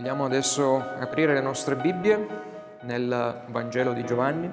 [0.00, 2.26] Vogliamo adesso aprire le nostre Bibbie
[2.84, 4.50] nel Vangelo di Giovanni.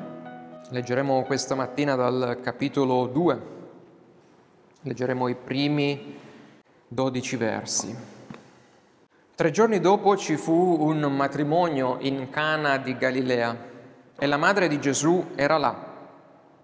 [0.71, 3.41] Leggeremo questa mattina dal capitolo 2.
[4.81, 6.17] Leggeremo i primi
[6.89, 7.95] 12 versi.
[9.35, 13.57] Tre giorni dopo ci fu un matrimonio in Cana di Galilea
[14.19, 15.75] e la madre di Gesù era là.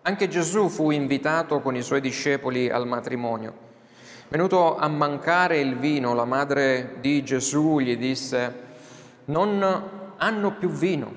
[0.01, 3.71] Anche Gesù fu invitato con i suoi discepoli al matrimonio.
[4.27, 8.71] Venuto a mancare il vino, la madre di Gesù gli disse,
[9.25, 11.11] non hanno più vino.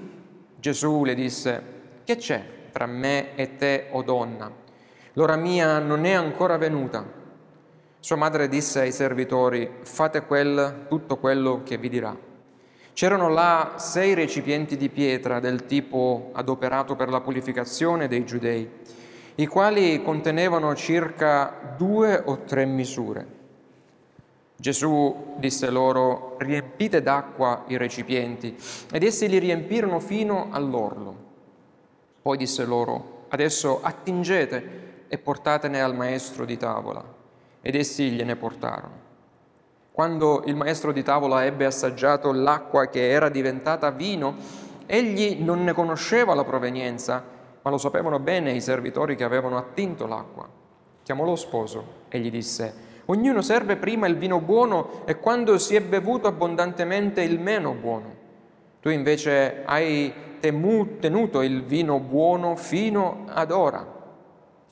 [0.58, 1.62] Gesù le disse,
[2.04, 4.50] che c'è tra me e te, o donna?
[5.14, 7.04] L'ora mia non è ancora venuta.
[8.00, 12.16] Sua madre disse ai servitori, fate quel, tutto quello che vi dirà.
[12.92, 18.70] C'erano là sei recipienti di pietra del tipo adoperato per la purificazione dei giudei
[19.38, 23.34] i quali contenevano circa due o tre misure.
[24.58, 28.56] Gesù disse loro, riempite d'acqua i recipienti,
[28.90, 31.14] ed essi li riempirono fino all'orlo.
[32.22, 37.04] Poi disse loro, adesso attingete e portatene al maestro di tavola.
[37.60, 39.04] Ed essi gliene portarono.
[39.92, 44.36] Quando il maestro di tavola ebbe assaggiato l'acqua che era diventata vino,
[44.86, 47.22] egli non ne conosceva la provenienza,
[47.62, 50.48] ma lo sapevano bene i servitori che avevano attinto l'acqua.
[51.02, 52.74] Chiamò lo sposo e gli disse,
[53.06, 58.14] ognuno serve prima il vino buono e quando si è bevuto abbondantemente il meno buono.
[58.80, 63.94] Tu invece hai tenuto il vino buono fino ad ora.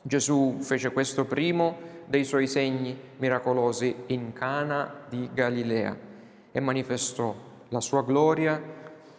[0.03, 5.97] Gesù fece questo primo dei suoi segni miracolosi in Cana di Galilea
[6.53, 7.35] e manifestò
[7.71, 8.63] la sua gloria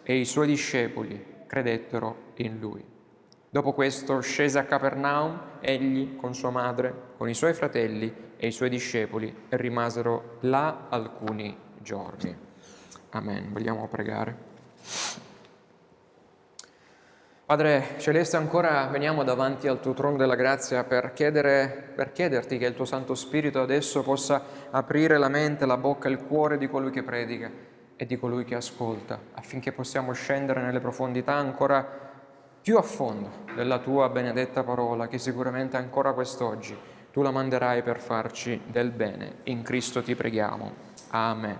[0.02, 2.84] e i suoi discepoli credettero in lui.
[3.50, 8.52] Dopo questo scese a Capernaum, egli con sua madre, con i suoi fratelli e i
[8.52, 12.36] suoi discepoli rimasero là alcuni giorni.
[13.10, 13.52] Amen.
[13.52, 14.54] Vogliamo pregare.
[17.46, 22.66] Padre Celeste, ancora veniamo davanti al tuo trono della grazia per, chiedere, per chiederti che
[22.66, 26.90] il tuo Santo Spirito adesso possa aprire la mente, la bocca, il cuore di colui
[26.90, 27.48] che predica
[27.94, 31.86] e di colui che ascolta, affinché possiamo scendere nelle profondità ancora
[32.60, 36.76] più a fondo della tua benedetta parola che sicuramente ancora quest'oggi
[37.16, 39.36] tu la manderai per farci del bene.
[39.44, 40.70] In Cristo ti preghiamo.
[41.12, 41.56] Amen.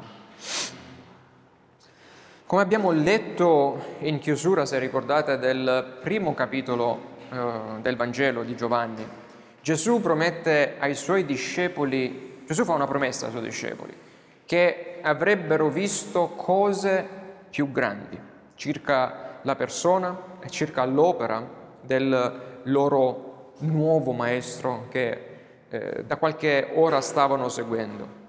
[2.45, 7.01] Come abbiamo letto in chiusura, se ricordate, del primo capitolo
[7.33, 9.03] eh, del Vangelo di Giovanni,
[9.63, 13.97] Gesù promette ai suoi discepoli, Gesù fa una promessa ai suoi discepoli,
[14.45, 17.09] che avrebbero visto cose
[17.49, 18.21] più grandi
[18.57, 21.43] circa la persona e circa l'opera
[21.81, 25.31] del loro nuovo maestro che
[25.77, 28.25] eh, da qualche ora stavano seguendo.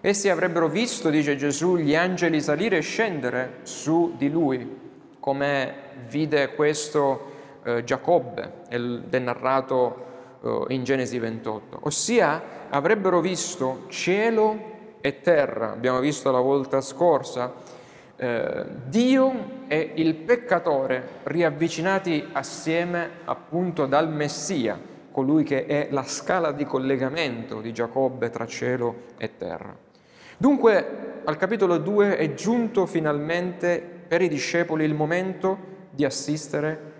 [0.00, 4.78] Essi avrebbero visto, dice Gesù, gli angeli salire e scendere su di lui,
[5.20, 5.74] come
[6.08, 7.30] vide questo
[7.62, 10.06] eh, Giacobbe ed è narrato
[10.42, 11.80] eh, in Genesi 28.
[11.82, 14.68] Ossia avrebbero visto cielo
[15.00, 17.52] e terra, abbiamo visto la volta scorsa,
[18.16, 26.52] eh, Dio e il peccatore riavvicinati assieme appunto dal Messia, colui che è la scala
[26.52, 29.76] di collegamento di Giacobbe tra cielo e terra.
[30.36, 35.58] Dunque al capitolo 2 è giunto finalmente per i discepoli il momento
[35.90, 36.92] di assistere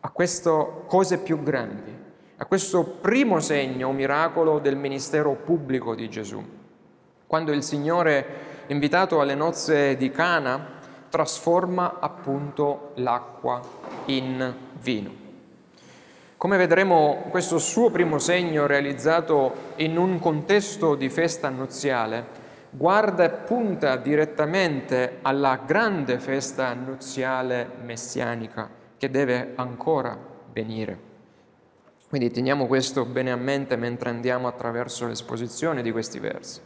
[0.00, 0.50] a queste
[0.86, 1.92] cose più grandi,
[2.36, 6.44] a questo primo segno, miracolo del ministero pubblico di Gesù.
[7.26, 8.26] Quando il Signore
[8.68, 10.76] invitato alle nozze di Cana,
[11.08, 13.60] trasforma appunto l'acqua
[14.06, 15.17] in vino.
[16.38, 23.30] Come vedremo, questo suo primo segno realizzato in un contesto di festa nuziale guarda e
[23.30, 30.16] punta direttamente alla grande festa nuziale messianica che deve ancora
[30.52, 30.96] venire.
[32.08, 36.60] Quindi teniamo questo bene a mente mentre andiamo attraverso l'esposizione di questi versi.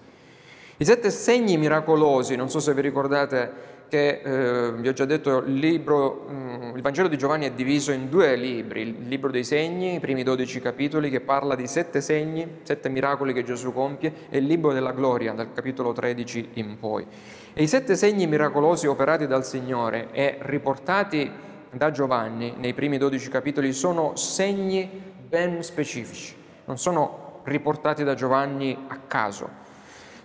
[0.77, 3.51] I sette segni miracolosi, non so se vi ricordate
[3.93, 7.93] che eh, vi ho già detto, il, libro, mm, il Vangelo di Giovanni è diviso
[7.93, 12.01] in due libri, il libro dei segni, i primi dodici capitoli che parla di sette
[12.01, 16.79] segni, sette miracoli che Gesù compie, e il libro della gloria, dal capitolo 13 in
[16.79, 17.07] poi.
[17.53, 21.31] E i sette segni miracolosi operati dal Signore e riportati
[21.71, 24.89] da Giovanni nei primi dodici capitoli sono segni
[25.29, 26.35] ben specifici,
[26.65, 29.62] non sono riportati da Giovanni a caso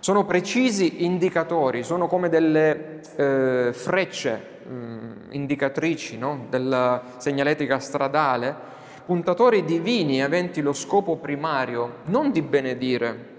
[0.00, 6.46] sono precisi indicatori, sono come delle eh, frecce mh, mm, indicatrici no?
[6.48, 8.54] della segnaletica stradale,
[9.04, 13.36] puntatori divini aventi lo scopo primario non di benedire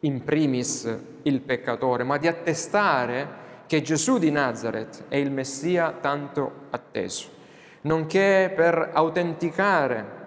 [0.00, 6.66] in primis il peccatore, ma di attestare che Gesù di Nazareth è il Messia tanto
[6.70, 7.28] atteso,
[7.82, 10.22] nonché per autenticare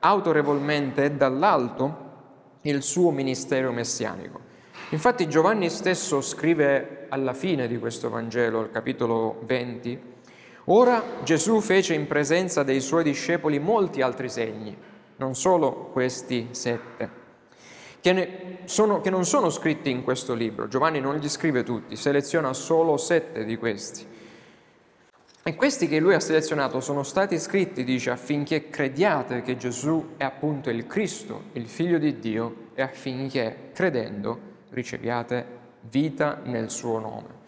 [0.00, 2.10] autorevolmente e dall'alto
[2.62, 4.41] il suo ministero messianico.
[4.92, 10.10] Infatti Giovanni stesso scrive alla fine di questo Vangelo, al capitolo 20,
[10.66, 14.76] Ora Gesù fece in presenza dei suoi discepoli molti altri segni,
[15.16, 17.10] non solo questi sette,
[18.00, 20.68] che, sono, che non sono scritti in questo libro.
[20.68, 24.06] Giovanni non li scrive tutti, seleziona solo sette di questi.
[25.42, 30.22] E questi che lui ha selezionato sono stati scritti, dice, affinché crediate che Gesù è
[30.22, 37.40] appunto il Cristo, il Figlio di Dio, e affinché, credendo, riceviate vita nel suo nome.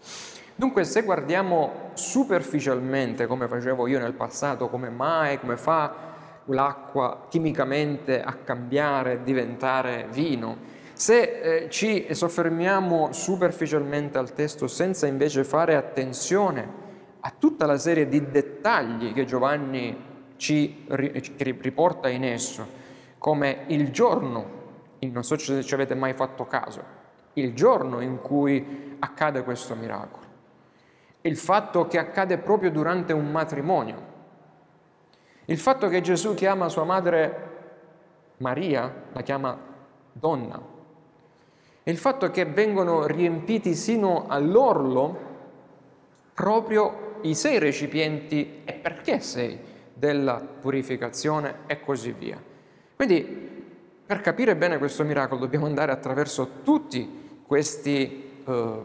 [0.57, 6.13] Dunque, se guardiamo superficialmente, come facevo io nel passato, come mai, come fa
[6.47, 11.23] l'acqua chimicamente a cambiare, diventare vino, se
[11.65, 16.83] eh, ci soffermiamo superficialmente al testo senza invece fare attenzione
[17.19, 20.87] a tutta la serie di dettagli che Giovanni ci
[21.39, 22.67] riporta in esso,
[23.19, 24.63] come il giorno,
[25.01, 27.03] non so se ci avete mai fatto caso,
[27.35, 30.23] il giorno in cui accade questo miracolo.
[31.23, 34.13] Il fatto che accade proprio durante un matrimonio,
[35.47, 37.53] il fatto che Gesù chiama sua madre
[38.39, 39.59] Maria, la chiama
[40.13, 40.61] donna,
[41.83, 45.33] e il fatto che vengono riempiti sino all'orlo
[46.33, 49.59] proprio i sei recipienti e perché sei
[49.93, 52.43] della purificazione e così via.
[52.97, 53.53] Quindi
[54.07, 58.83] per capire bene questo miracolo dobbiamo andare attraverso tutti questi eh,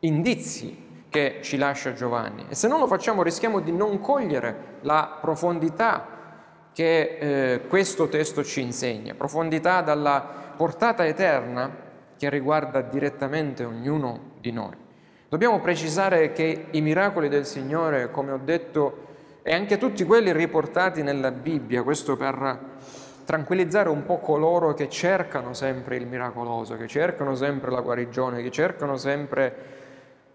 [0.00, 2.46] indizi che ci lascia Giovanni.
[2.48, 6.08] E se non lo facciamo rischiamo di non cogliere la profondità
[6.72, 11.70] che eh, questo testo ci insegna, profondità dalla portata eterna
[12.16, 14.74] che riguarda direttamente ognuno di noi.
[15.28, 19.10] Dobbiamo precisare che i miracoli del Signore, come ho detto,
[19.42, 22.60] e anche tutti quelli riportati nella Bibbia, questo per
[23.24, 28.50] tranquillizzare un po' coloro che cercano sempre il miracoloso, che cercano sempre la guarigione, che
[28.50, 29.80] cercano sempre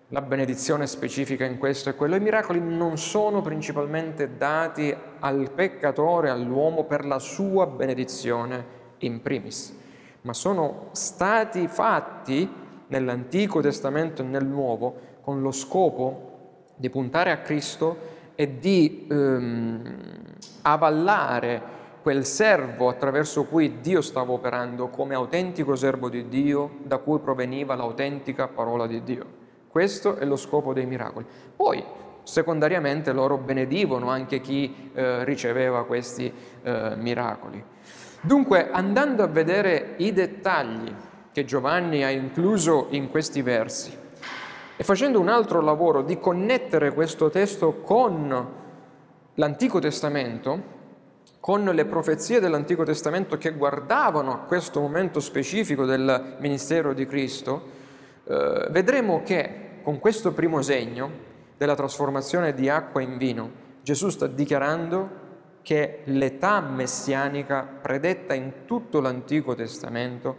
[0.09, 2.15] la benedizione specifica in questo e quello.
[2.15, 9.75] I miracoli non sono principalmente dati al peccatore, all'uomo, per la sua benedizione in primis,
[10.21, 12.49] ma sono stati fatti
[12.87, 16.35] nell'Antico Testamento e nel Nuovo con lo scopo
[16.75, 19.95] di puntare a Cristo e di ehm,
[20.61, 21.75] avallare
[22.07, 27.75] quel servo attraverso cui Dio stava operando come autentico servo di Dio, da cui proveniva
[27.75, 29.25] l'autentica parola di Dio.
[29.67, 31.25] Questo è lo scopo dei miracoli.
[31.53, 31.83] Poi,
[32.23, 36.31] secondariamente, loro benedivano anche chi eh, riceveva questi
[36.63, 37.61] eh, miracoli.
[38.21, 40.89] Dunque, andando a vedere i dettagli
[41.33, 43.91] che Giovanni ha incluso in questi versi
[44.77, 48.47] e facendo un altro lavoro di connettere questo testo con
[49.33, 50.75] l'Antico Testamento,
[51.39, 57.61] con le profezie dell'Antico Testamento che guardavano a questo momento specifico del ministero di Cristo,
[58.25, 61.25] eh, vedremo che con questo primo segno
[61.57, 65.25] della trasformazione di acqua in vino, Gesù sta dichiarando
[65.61, 70.35] che l'età messianica predetta in tutto l'Antico Testamento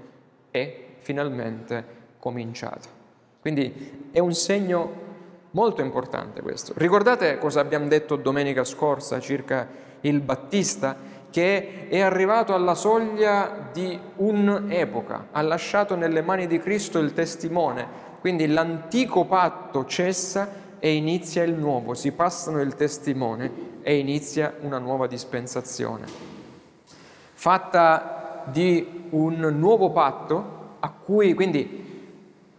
[0.50, 1.84] è finalmente
[2.18, 2.88] cominciata.
[3.40, 5.06] Quindi è un segno
[5.52, 6.72] molto importante questo.
[6.76, 9.66] Ricordate cosa abbiamo detto domenica scorsa circa
[10.02, 10.96] il Battista?
[11.30, 18.06] Che è arrivato alla soglia di un'epoca, ha lasciato nelle mani di Cristo il testimone
[18.20, 24.78] quindi l'antico patto cessa e inizia il nuovo, si passano il testimone e inizia una
[24.78, 26.06] nuova dispensazione.
[27.32, 32.10] Fatta di un nuovo patto a cui quindi,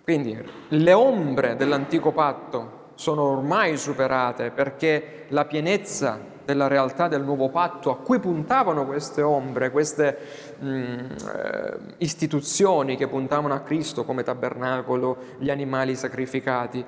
[0.03, 0.37] quindi
[0.69, 6.19] le ombre dell'antico patto sono ormai superate perché la pienezza
[6.49, 10.17] della realtà del nuovo patto a cui puntavano queste ombre, queste
[10.57, 10.97] mh, mm,
[11.35, 16.83] eh, istituzioni che puntavano a Cristo come tabernacolo, gli animali sacrificati,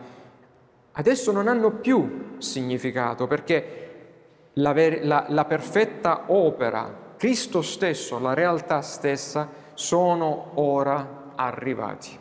[0.93, 3.89] adesso non hanno più significato perché
[4.53, 12.20] la, ver- la, la perfetta opera, Cristo stesso, la realtà stessa, sono ora arrivati.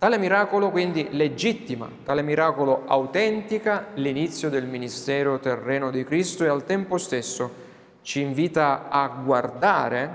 [0.00, 6.64] Tale miracolo quindi legittima, tale miracolo autentica l'inizio del ministero terreno di Cristo e al
[6.64, 7.50] tempo stesso
[8.00, 10.14] ci invita a guardare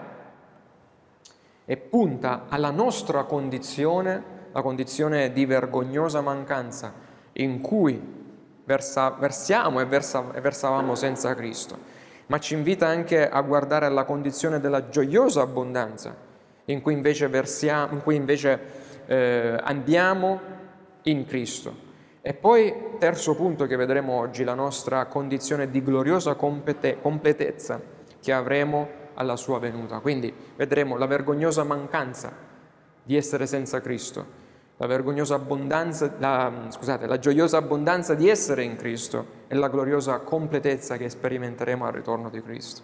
[1.65, 4.23] e punta alla nostra condizione,
[4.53, 6.91] la condizione di vergognosa mancanza
[7.33, 8.01] in cui
[8.63, 11.77] versa, versiamo e, versa, e versavamo senza Cristo,
[12.25, 16.15] ma ci invita anche a guardare alla condizione della gioiosa abbondanza
[16.65, 20.39] in cui invece, versiamo, in cui invece eh, andiamo
[21.03, 21.83] in Cristo.
[22.21, 27.79] E poi, terzo punto che vedremo oggi, la nostra condizione di gloriosa compete- completezza
[28.19, 29.99] che avremo alla sua venuta.
[29.99, 32.31] Quindi vedremo la vergognosa mancanza
[33.03, 34.25] di essere senza Cristo,
[34.77, 40.19] la vergognosa abbondanza, la, scusate, la gioiosa abbondanza di essere in Cristo e la gloriosa
[40.19, 42.81] completezza che sperimenteremo al ritorno di Cristo.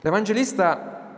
[0.00, 1.08] L'Evangelista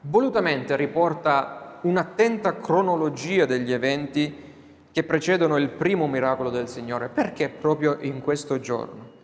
[0.00, 4.44] volutamente riporta un'attenta cronologia degli eventi
[4.90, 7.08] che precedono il primo miracolo del Signore.
[7.08, 9.14] Perché proprio in questo giorno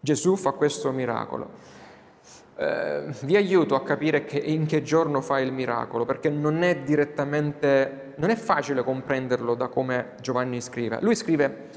[0.00, 1.74] Gesù fa questo miracolo?
[2.58, 6.78] Eh, vi aiuto a capire che in che giorno fa il miracolo, perché non è
[6.78, 10.98] direttamente, non è facile comprenderlo da come Giovanni scrive.
[11.00, 11.68] Lui scrive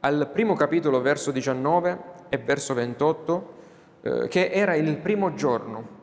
[0.00, 3.54] al primo capitolo, verso 19 e verso 28,
[4.00, 5.96] eh, che era il primo giorno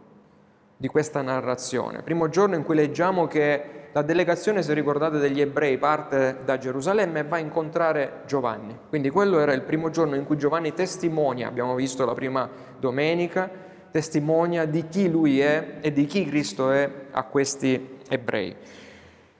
[0.77, 5.77] di questa narrazione, primo giorno in cui leggiamo che la delegazione, se ricordate, degli ebrei
[5.77, 8.77] parte da Gerusalemme e va a incontrare Giovanni.
[8.89, 13.49] Quindi quello era il primo giorno in cui Giovanni testimonia, abbiamo visto la prima domenica,
[13.91, 18.53] testimonia di chi lui è e di chi Cristo è a questi ebrei.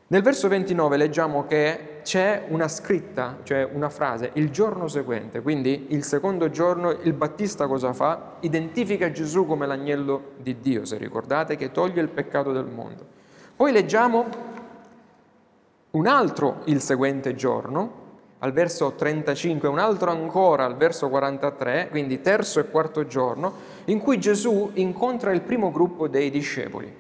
[0.08, 5.88] Nel verso 29 leggiamo che c'è una scritta, cioè una frase, il giorno seguente, quindi
[5.90, 8.36] il secondo giorno il Battista cosa fa?
[8.42, 13.04] Identifica Gesù come l'agnello di Dio, se ricordate, che toglie il peccato del mondo.
[13.56, 14.26] Poi leggiamo
[15.90, 18.04] un altro il seguente giorno,
[18.38, 23.52] al verso 35, un altro ancora al verso 43, quindi terzo e quarto giorno,
[23.86, 26.94] in cui Gesù incontra il primo gruppo dei discepoli.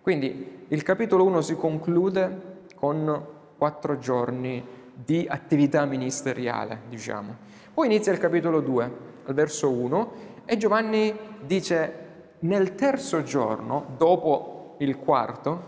[0.00, 2.40] Quindi il capitolo 1 si conclude
[2.76, 4.60] con quattro giorni
[4.92, 7.36] di attività ministeriale, diciamo.
[7.72, 8.92] Poi inizia il capitolo 2,
[9.24, 10.12] al verso 1,
[10.44, 11.16] e Giovanni
[11.46, 15.62] dice nel terzo giorno, dopo il quarto,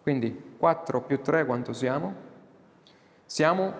[0.00, 2.14] quindi 4 più 3 quanto siamo?
[3.26, 3.72] Siamo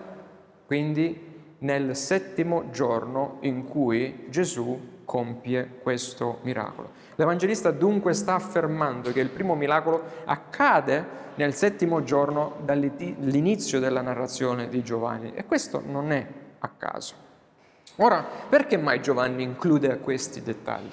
[0.67, 6.91] quindi nel settimo giorno in cui Gesù compie questo miracolo.
[7.15, 14.67] L'Evangelista dunque sta affermando che il primo miracolo accade nel settimo giorno dall'inizio della narrazione
[14.67, 16.25] di Giovanni e questo non è
[16.59, 17.13] a caso.
[17.97, 20.89] Ora, perché mai Giovanni include questi dettagli?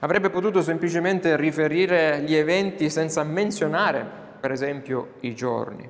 [0.00, 4.06] Avrebbe potuto semplicemente riferire gli eventi senza menzionare
[4.38, 5.88] per esempio i giorni.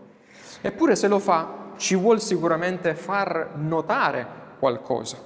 [0.61, 4.27] Eppure se lo fa ci vuol sicuramente far notare
[4.59, 5.17] qualcosa.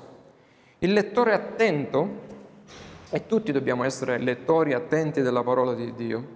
[0.79, 2.31] Il lettore attento,
[3.15, 6.27] e tutti dobbiamo essere lettori attenti della parola di Dio,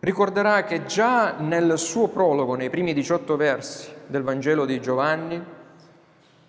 [0.00, 5.44] ricorderà che già nel suo prologo, nei primi 18 versi del Vangelo di Giovanni,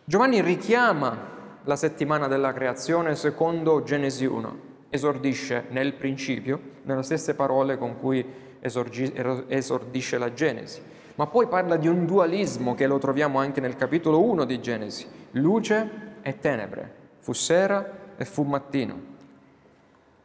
[0.05, 1.27] Giovanni richiama
[1.65, 4.57] la settimana della creazione secondo Genesi 1,
[4.89, 8.25] esordisce nel principio, nelle stesse parole con cui
[8.61, 10.81] esordisce la Genesi,
[11.15, 15.05] ma poi parla di un dualismo che lo troviamo anche nel capitolo 1 di Genesi,
[15.31, 15.89] luce
[16.21, 19.08] e tenebre, fu sera e fu mattino.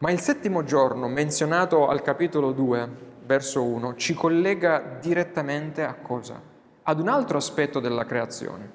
[0.05, 2.89] Ma il settimo giorno, menzionato al capitolo 2,
[3.25, 6.39] verso 1, ci collega direttamente a cosa?
[6.83, 8.71] Ad un altro aspetto della creazione,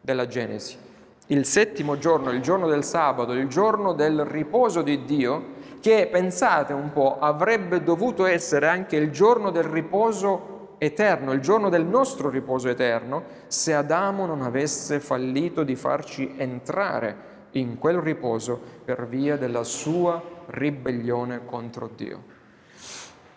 [0.00, 0.78] della Genesi.
[1.26, 5.48] Il settimo giorno, il giorno del sabato, il giorno del riposo di Dio,
[5.80, 11.68] che pensate un po' avrebbe dovuto essere anche il giorno del riposo eterno, il giorno
[11.68, 18.60] del nostro riposo eterno, se Adamo non avesse fallito di farci entrare in quel riposo
[18.84, 22.22] per via della sua ribellione contro Dio.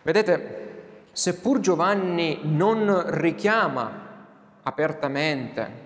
[0.01, 0.71] Vedete,
[1.11, 4.01] seppur Giovanni non richiama
[4.63, 5.81] apertamente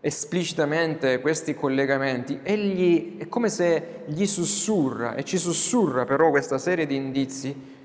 [0.00, 6.86] esplicitamente questi collegamenti, egli è come se gli sussurra e ci sussurra però questa serie
[6.86, 7.76] di indizi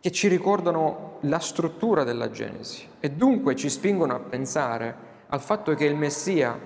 [0.00, 5.74] che ci ricordano la struttura della Genesi e dunque ci spingono a pensare al fatto
[5.74, 6.58] che il Messia,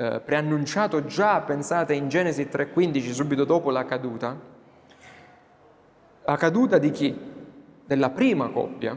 [0.00, 4.34] eh, preannunciato già, pensate, in Genesi 3.15, subito dopo la caduta,
[6.24, 7.14] la caduta di chi?
[7.84, 8.96] Della prima coppia,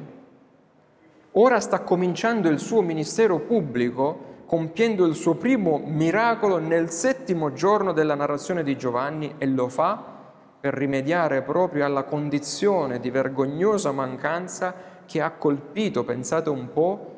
[1.32, 7.92] ora sta cominciando il suo ministero pubblico compiendo il suo primo miracolo nel settimo giorno
[7.92, 10.02] della narrazione di Giovanni e lo fa
[10.58, 14.74] per rimediare proprio alla condizione di vergognosa mancanza
[15.06, 17.13] che ha colpito, pensate un po',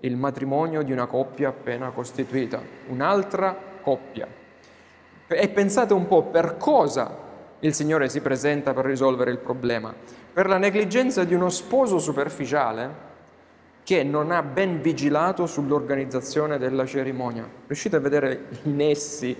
[0.00, 4.26] il matrimonio di una coppia appena costituita, un'altra coppia.
[5.26, 7.26] E pensate un po' per cosa
[7.60, 9.92] il Signore si presenta per risolvere il problema.
[10.32, 13.06] Per la negligenza di uno sposo superficiale,
[13.88, 17.48] che non ha ben vigilato sull'organizzazione della cerimonia.
[17.66, 19.34] Riuscite a vedere i nessi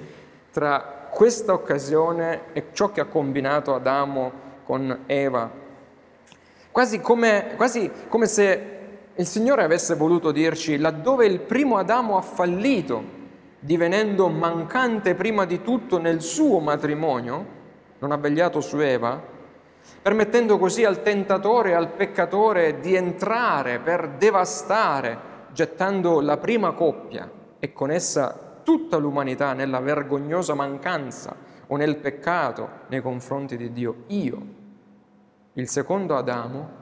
[0.50, 4.32] tra questa occasione e ciò che ha combinato Adamo
[4.64, 5.50] con Eva?
[6.70, 8.77] Quasi come, quasi come se
[9.18, 13.16] il Signore avesse voluto dirci laddove il primo Adamo ha fallito
[13.58, 17.46] divenendo mancante prima di tutto nel suo matrimonio,
[17.98, 19.20] non ha vegliato su Eva,
[20.00, 25.18] permettendo così al tentatore e al peccatore di entrare per devastare,
[25.52, 31.34] gettando la prima coppia e con essa tutta l'umanità nella vergognosa mancanza
[31.66, 34.04] o nel peccato nei confronti di Dio.
[34.06, 34.40] Io,
[35.54, 36.77] il secondo Adamo,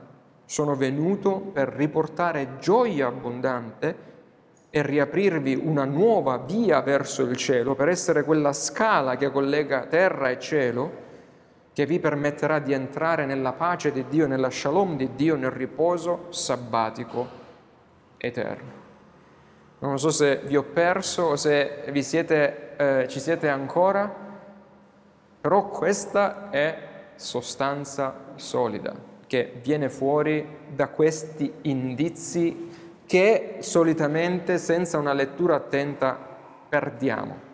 [0.46, 4.14] sono venuto per riportare gioia abbondante
[4.70, 10.30] e riaprirvi una nuova via verso il cielo, per essere quella scala che collega terra
[10.30, 11.04] e cielo,
[11.72, 16.26] che vi permetterà di entrare nella pace di Dio, nella shalom di Dio, nel riposo
[16.30, 17.28] sabbatico
[18.16, 18.84] eterno.
[19.80, 24.14] Non so se vi ho perso o se siete, eh, ci siete ancora,
[25.40, 26.78] però questa è
[27.16, 32.70] sostanza solida che viene fuori da questi indizi
[33.06, 36.18] che solitamente senza una lettura attenta
[36.68, 37.44] perdiamo.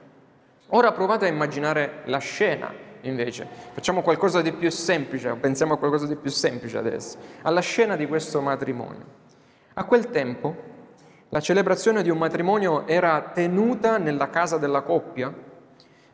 [0.69, 6.07] Ora provate a immaginare la scena invece, facciamo qualcosa di più semplice, pensiamo a qualcosa
[6.07, 9.21] di più semplice adesso, alla scena di questo matrimonio.
[9.75, 10.71] A quel tempo
[11.29, 15.33] la celebrazione di un matrimonio era tenuta nella casa della coppia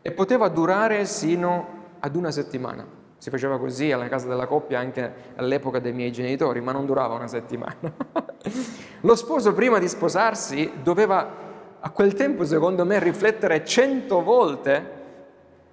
[0.00, 2.86] e poteva durare sino ad una settimana.
[3.18, 7.14] Si faceva così alla casa della coppia anche all'epoca dei miei genitori, ma non durava
[7.14, 7.76] una settimana.
[9.02, 11.46] Lo sposo prima di sposarsi doveva
[11.80, 14.96] a quel tempo, secondo me, riflettere cento volte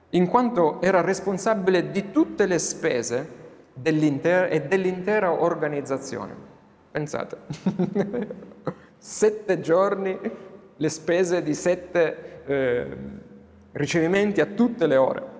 [0.10, 6.36] in quanto era responsabile di tutte le spese dell'intera e dell'intera organizzazione.
[6.92, 7.38] Pensate,
[8.98, 10.18] sette giorni,
[10.78, 12.98] le spese di sette eh,
[13.74, 15.35] ricevimenti a tutte le ore.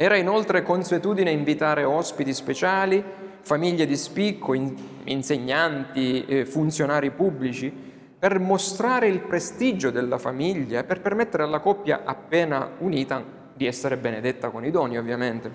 [0.00, 3.02] Era inoltre consuetudine invitare ospiti speciali,
[3.40, 7.68] famiglie di spicco, in, insegnanti, eh, funzionari pubblici,
[8.16, 13.96] per mostrare il prestigio della famiglia e per permettere alla coppia appena unita di essere
[13.96, 15.52] benedetta con i doni, ovviamente.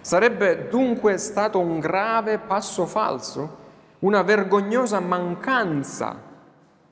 [0.00, 3.56] Sarebbe dunque stato un grave passo falso,
[3.98, 6.16] una vergognosa mancanza,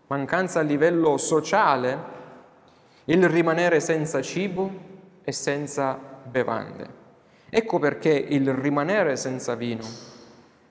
[0.09, 1.97] mancanza a livello sociale,
[3.05, 4.69] il rimanere senza cibo
[5.23, 7.01] e senza bevande.
[7.49, 9.85] Ecco perché il rimanere senza vino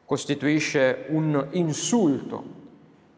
[0.05, 2.43] costituisce un insulto,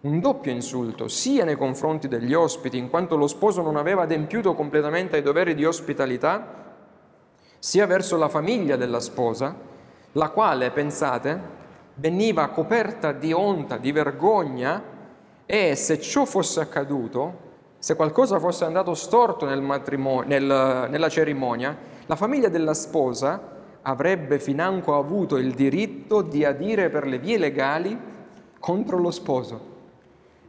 [0.01, 4.53] un doppio insulto, sia nei confronti degli ospiti, in quanto lo sposo non aveva adempiuto
[4.53, 6.75] completamente ai doveri di ospitalità,
[7.57, 9.55] sia verso la famiglia della sposa,
[10.11, 11.41] la quale, pensate,
[11.95, 14.83] veniva coperta di onta, di vergogna
[15.45, 22.15] e se ciò fosse accaduto, se qualcosa fosse andato storto nel nel, nella cerimonia, la
[22.15, 27.97] famiglia della sposa avrebbe financo avuto il diritto di adire per le vie legali
[28.59, 29.71] contro lo sposo,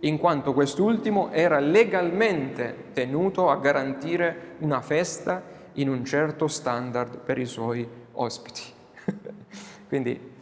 [0.01, 5.43] in quanto quest'ultimo era legalmente tenuto a garantire una festa
[5.75, 8.63] in un certo standard per i suoi ospiti.
[9.89, 10.33] Quindi,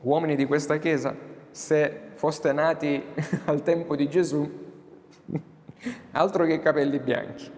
[0.00, 1.14] uomini di questa Chiesa,
[1.50, 3.02] se foste nati
[3.46, 4.50] al tempo di Gesù,
[6.12, 7.50] altro che capelli bianchi.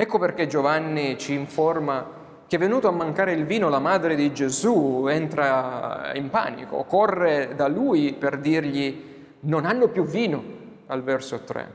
[0.00, 2.06] Ecco perché Giovanni ci informa
[2.46, 7.68] che venuto a mancare il vino la madre di Gesù entra in panico, corre da
[7.68, 10.42] lui per dirgli non hanno più vino
[10.86, 11.72] al verso 3.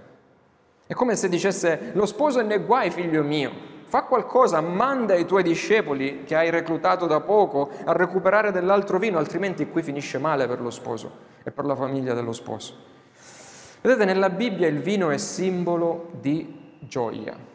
[0.87, 3.51] È come se dicesse lo sposo è nei guai figlio mio,
[3.83, 9.19] fa qualcosa, manda i tuoi discepoli che hai reclutato da poco a recuperare dell'altro vino,
[9.19, 11.11] altrimenti qui finisce male per lo sposo
[11.43, 12.73] e per la famiglia dello sposo.
[13.81, 17.53] Vedete, nella Bibbia il vino è simbolo di gioia.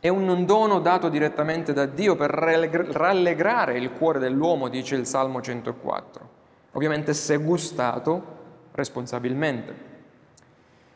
[0.00, 5.40] È un dono dato direttamente da Dio per rallegrare il cuore dell'uomo, dice il Salmo
[5.40, 6.28] 104.
[6.72, 8.36] Ovviamente se gustato
[8.70, 9.86] responsabilmente.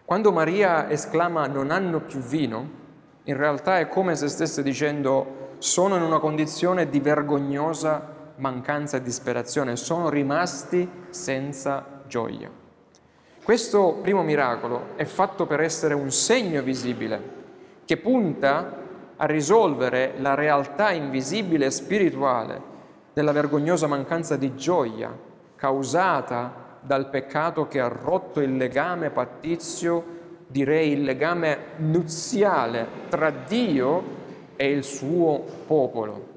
[0.04, 2.80] Quando Maria esclama non hanno più vino,
[3.24, 9.02] in realtà è come se stesse dicendo sono in una condizione di vergognosa mancanza e
[9.02, 12.50] disperazione, sono rimasti senza gioia.
[13.42, 17.40] Questo primo miracolo è fatto per essere un segno visibile
[17.84, 18.81] che punta
[19.22, 22.60] a risolvere la realtà invisibile e spirituale
[23.12, 25.16] della vergognosa mancanza di gioia
[25.54, 30.04] causata dal peccato che ha rotto il legame pattizio,
[30.48, 34.02] direi il legame nuziale tra Dio
[34.56, 36.30] e il suo popolo.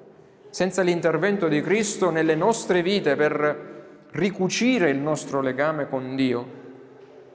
[0.51, 3.73] Senza l'intervento di Cristo nelle nostre vite per
[4.11, 6.63] ricucire il nostro legame con Dio,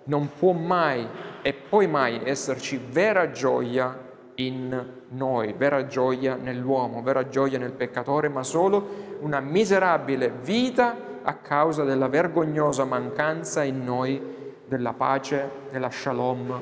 [0.05, 1.05] non può mai
[1.43, 4.10] e poi mai esserci vera gioia
[4.46, 11.35] in noi, vera gioia nell'uomo, vera gioia nel peccatore, ma solo una miserabile vita a
[11.35, 14.20] causa della vergognosa mancanza in noi
[14.66, 16.61] della pace, della shalom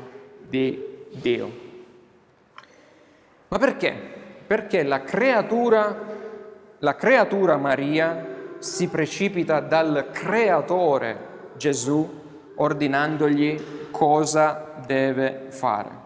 [0.48, 1.66] di Dio.
[3.48, 3.94] Ma perché?
[4.46, 5.96] Perché la creatura,
[6.78, 12.16] la creatura Maria si precipita dal creatore Gesù
[12.56, 15.97] ordinandogli cosa deve fare.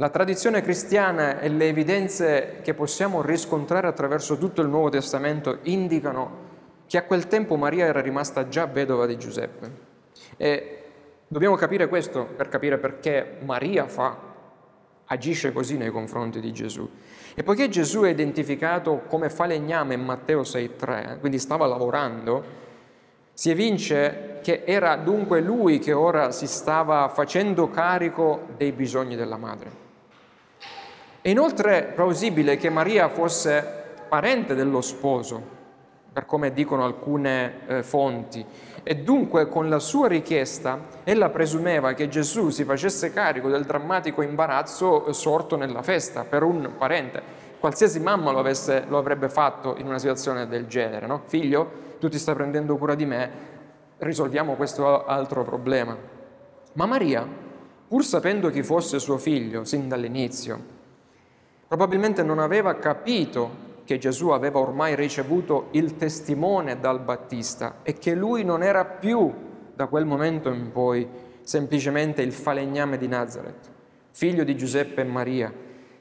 [0.00, 6.46] La tradizione cristiana e le evidenze che possiamo riscontrare attraverso tutto il Nuovo Testamento indicano
[6.86, 9.70] che a quel tempo Maria era rimasta già vedova di Giuseppe.
[10.36, 10.82] E
[11.26, 14.16] dobbiamo capire questo per capire perché Maria fa,
[15.06, 16.88] agisce così nei confronti di Gesù.
[17.34, 22.44] E poiché Gesù è identificato come falegname in Matteo 6,3, quindi stava lavorando,
[23.32, 29.36] si evince che era dunque lui che ora si stava facendo carico dei bisogni della
[29.36, 29.86] madre.
[31.20, 33.62] È inoltre plausibile che Maria fosse
[34.08, 35.56] parente dello sposo,
[36.12, 38.44] per come dicono alcune eh, fonti,
[38.84, 44.22] e dunque con la sua richiesta ella presumeva che Gesù si facesse carico del drammatico
[44.22, 47.20] imbarazzo eh, sorto nella festa per un parente.
[47.58, 51.22] Qualsiasi mamma lo, avesse, lo avrebbe fatto in una situazione del genere, no?
[51.26, 53.30] Figlio, tu ti stai prendendo cura di me,
[53.98, 55.96] risolviamo questo altro problema.
[56.74, 57.26] Ma Maria,
[57.88, 60.76] pur sapendo chi fosse suo figlio sin dall'inizio,
[61.68, 68.14] Probabilmente non aveva capito che Gesù aveva ormai ricevuto il testimone dal Battista e che
[68.14, 69.30] lui non era più
[69.74, 71.06] da quel momento in poi
[71.42, 73.70] semplicemente il falegname di Nazareth,
[74.10, 75.52] figlio di Giuseppe e Maria,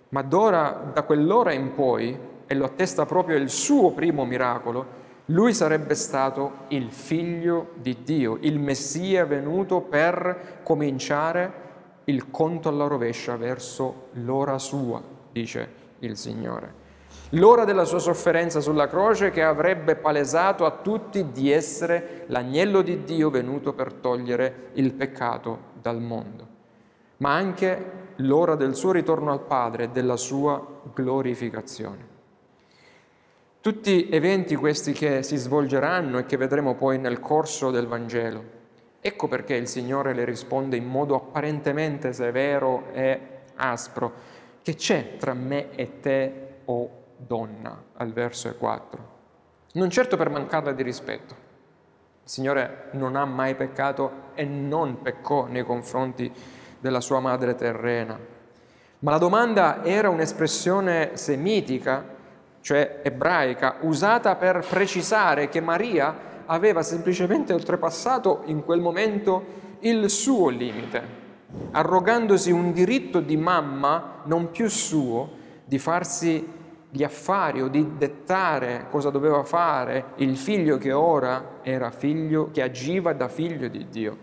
[0.09, 4.85] ma d'ora, da quell'ora in poi, e lo attesta proprio il suo primo miracolo,
[5.25, 11.65] lui sarebbe stato il figlio di Dio, il Messia venuto per cominciare
[12.05, 15.69] il conto alla rovescia verso l'ora sua dice
[15.99, 16.85] il Signore.
[17.31, 23.03] L'ora della sua sofferenza sulla croce che avrebbe palesato a tutti di essere l'agnello di
[23.03, 26.47] Dio venuto per togliere il peccato dal mondo,
[27.17, 32.15] ma anche l'ora del suo ritorno al Padre e della sua glorificazione.
[33.59, 38.55] Tutti eventi questi che si svolgeranno e che vedremo poi nel corso del Vangelo.
[39.01, 43.19] Ecco perché il Signore le risponde in modo apparentemente severo e
[43.55, 44.35] aspro,
[44.67, 49.15] che c'è tra me e te, o oh donna, al verso 4.
[49.75, 51.33] Non certo per mancarle di rispetto.
[52.21, 56.29] Il Signore non ha mai peccato e non peccò nei confronti
[56.81, 58.19] della sua madre terrena.
[58.99, 62.03] Ma la domanda era un'espressione semitica,
[62.59, 69.45] cioè ebraica, usata per precisare che Maria aveva semplicemente oltrepassato in quel momento
[69.79, 71.26] il suo limite
[71.71, 76.55] arrogandosi un diritto di mamma non più suo, di farsi
[76.89, 82.61] gli affari o di dettare cosa doveva fare il figlio che ora era figlio, che
[82.61, 84.17] agiva da figlio di Dio.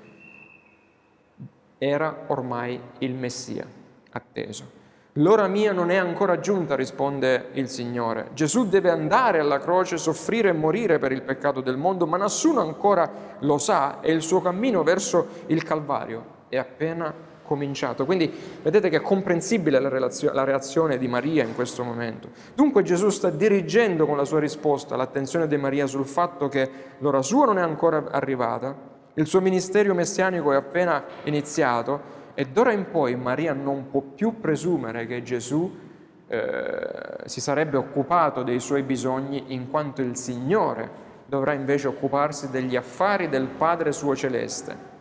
[1.78, 3.66] Era ormai il Messia
[4.10, 4.82] atteso.
[5.18, 8.30] L'ora mia non è ancora giunta, risponde il Signore.
[8.32, 12.60] Gesù deve andare alla croce, soffrire e morire per il peccato del mondo, ma nessuno
[12.60, 18.04] ancora lo sa e il suo cammino verso il Calvario è appena cominciato.
[18.04, 22.30] Quindi vedete che è comprensibile la, relazio- la, reazione di Maria in questo momento.
[22.54, 27.22] Dunque Gesù sta dirigendo con la sua risposta l'attenzione di Maria sul fatto che l'ora
[27.22, 32.90] sua non è ancora arrivata, il suo ministero messianico è appena iniziato e d'ora in
[32.90, 35.82] poi Maria non può più presumere che Gesù
[36.26, 42.74] eh, si sarebbe occupato dei suoi bisogni in quanto il Signore dovrà invece occuparsi degli
[42.74, 44.93] affari del Padre suo celeste.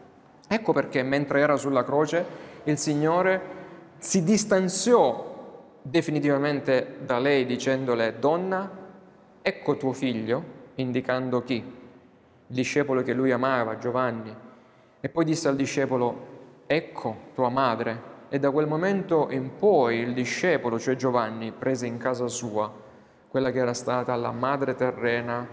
[0.48, 2.26] Ecco perché mentre era sulla croce
[2.64, 3.42] il Signore
[3.98, 5.32] si distanziò
[5.82, 8.70] definitivamente da lei dicendole donna,
[9.42, 10.44] ecco tuo figlio,
[10.76, 11.56] indicando chi?
[11.56, 14.36] Il discepolo che lui amava, Giovanni.
[15.00, 16.28] E poi disse al discepolo,
[16.66, 18.12] ecco tua madre.
[18.30, 22.72] E da quel momento in poi il discepolo, cioè Giovanni, prese in casa sua
[23.28, 25.48] quella che era stata la madre terrena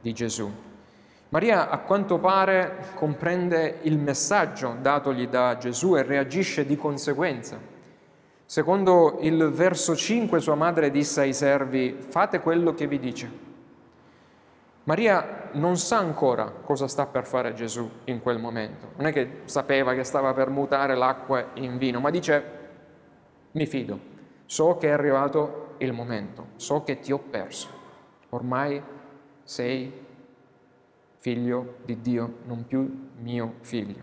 [0.00, 0.50] di Gesù.
[1.34, 7.58] Maria a quanto pare comprende il messaggio datogli da Gesù e reagisce di conseguenza.
[8.44, 13.28] Secondo il verso 5 sua madre disse ai servi, fate quello che vi dice.
[14.84, 19.40] Maria non sa ancora cosa sta per fare Gesù in quel momento, non è che
[19.46, 22.44] sapeva che stava per mutare l'acqua in vino, ma dice,
[23.50, 23.98] mi fido,
[24.44, 27.68] so che è arrivato il momento, so che ti ho perso,
[28.28, 28.80] ormai
[29.42, 30.03] sei
[31.24, 34.02] figlio di Dio, non più mio figlio.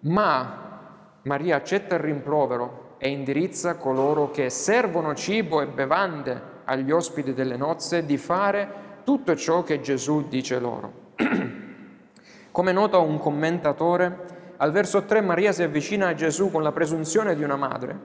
[0.00, 7.34] Ma Maria accetta il rimprovero e indirizza coloro che servono cibo e bevande agli ospiti
[7.34, 8.68] delle nozze di fare
[9.04, 10.92] tutto ciò che Gesù dice loro.
[12.50, 17.36] Come nota un commentatore, Al verso 3 Maria si avvicina a Gesù con la presunzione
[17.36, 17.96] di una madre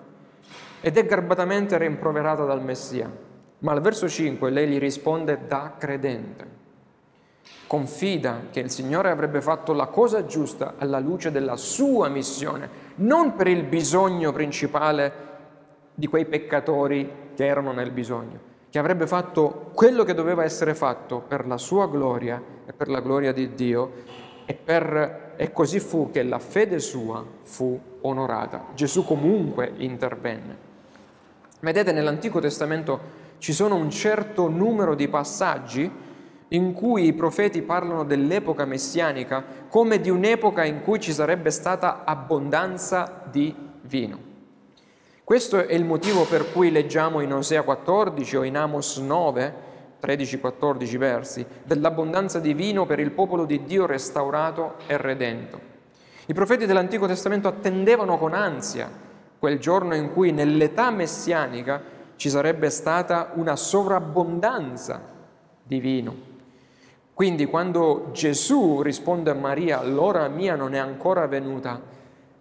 [0.81, 3.11] ed è garbatamente rimproverata dal Messia.
[3.57, 6.61] Ma al verso 5 lei gli risponde da credente.
[7.73, 13.33] Confida che il Signore avrebbe fatto la cosa giusta alla luce della sua missione, non
[13.33, 15.12] per il bisogno principale
[15.95, 21.23] di quei peccatori che erano nel bisogno, che avrebbe fatto quello che doveva essere fatto
[21.27, 23.91] per la sua gloria e per la gloria di Dio
[24.45, 28.67] e, per, e così fu che la fede sua fu onorata.
[28.75, 30.57] Gesù comunque intervenne.
[31.59, 32.99] Vedete, nell'Antico Testamento
[33.39, 36.02] ci sono un certo numero di passaggi
[36.53, 42.03] in cui i profeti parlano dell'epoca messianica come di un'epoca in cui ci sarebbe stata
[42.03, 44.31] abbondanza di vino.
[45.23, 49.53] Questo è il motivo per cui leggiamo in Osea 14 o in Amos 9,
[50.01, 55.71] 13-14 versi, dell'abbondanza di vino per il popolo di Dio restaurato e redento.
[56.27, 58.89] I profeti dell'Antico Testamento attendevano con ansia
[59.39, 61.81] quel giorno in cui nell'età messianica
[62.15, 65.01] ci sarebbe stata una sovrabbondanza
[65.63, 66.31] di vino.
[67.13, 71.80] Quindi quando Gesù risponde a Maria, l'ora mia non è ancora venuta,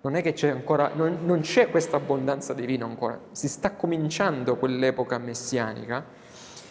[0.01, 3.73] non è che c'è ancora, non, non c'è questa abbondanza di vino ancora, si sta
[3.73, 6.03] cominciando quell'epoca messianica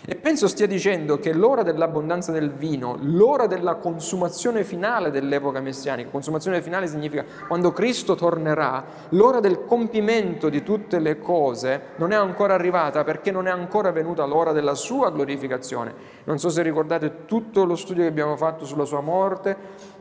[0.04, 6.10] e penso stia dicendo che l'ora dell'abbondanza del vino, l'ora della consumazione finale dell'epoca messianica,
[6.10, 12.16] consumazione finale significa quando Cristo tornerà, l'ora del compimento di tutte le cose non è
[12.16, 15.94] ancora arrivata perché non è ancora venuta l'ora della sua glorificazione.
[16.24, 19.56] Non so se ricordate tutto lo studio che abbiamo fatto sulla sua morte,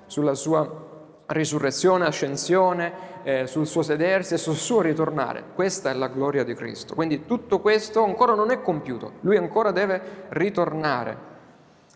[0.06, 0.89] sulla sua
[1.30, 5.42] risurrezione, ascensione, eh, sul suo sedersi e sul suo ritornare.
[5.54, 6.94] Questa è la gloria di Cristo.
[6.94, 11.28] Quindi tutto questo ancora non è compiuto, lui ancora deve ritornare.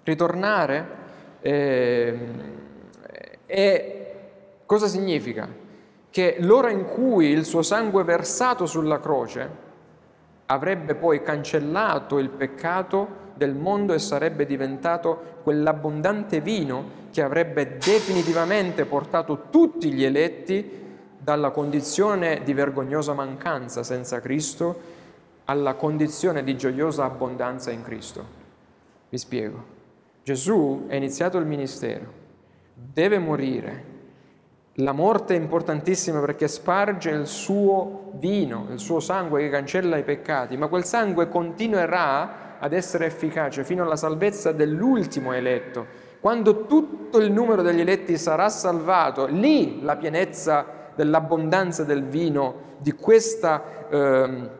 [0.02, 0.88] Ritornare
[1.40, 2.18] eh,
[3.46, 4.14] e
[4.66, 5.48] cosa significa?
[6.10, 9.62] Che l'ora in cui il suo sangue versato sulla croce
[10.46, 18.84] avrebbe poi cancellato il peccato del mondo e sarebbe diventato quell'abbondante vino che avrebbe definitivamente
[18.84, 20.82] portato tutti gli eletti
[21.18, 24.92] dalla condizione di vergognosa mancanza senza Cristo
[25.46, 28.42] alla condizione di gioiosa abbondanza in Cristo.
[29.08, 29.72] Vi spiego.
[30.22, 32.06] Gesù è iniziato il ministero,
[32.74, 33.92] deve morire.
[34.78, 40.02] La morte è importantissima perché sparge il suo vino, il suo sangue che cancella i
[40.02, 45.86] peccati, ma quel sangue continuerà ad essere efficace fino alla salvezza dell'ultimo eletto.
[46.18, 52.92] Quando tutto il numero degli eletti sarà salvato, lì la pienezza dell'abbondanza del vino, di
[52.92, 54.50] questa eh,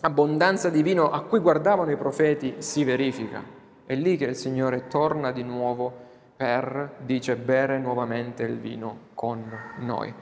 [0.00, 3.42] abbondanza di vino a cui guardavano i profeti, si verifica.
[3.86, 5.90] È lì che il Signore torna di nuovo
[6.36, 9.42] per, dice, bere nuovamente il vino con
[9.78, 10.12] noi.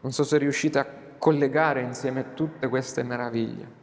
[0.00, 0.86] Non so se riuscite a
[1.18, 3.82] collegare insieme tutte queste meraviglie.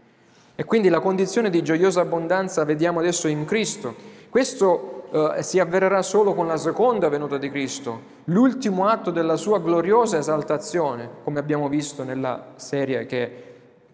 [0.61, 3.95] E quindi la condizione di gioiosa abbondanza vediamo adesso in Cristo.
[4.29, 9.57] Questo eh, si avvererà solo con la seconda venuta di Cristo, l'ultimo atto della sua
[9.57, 13.33] gloriosa esaltazione, come abbiamo visto nella serie che,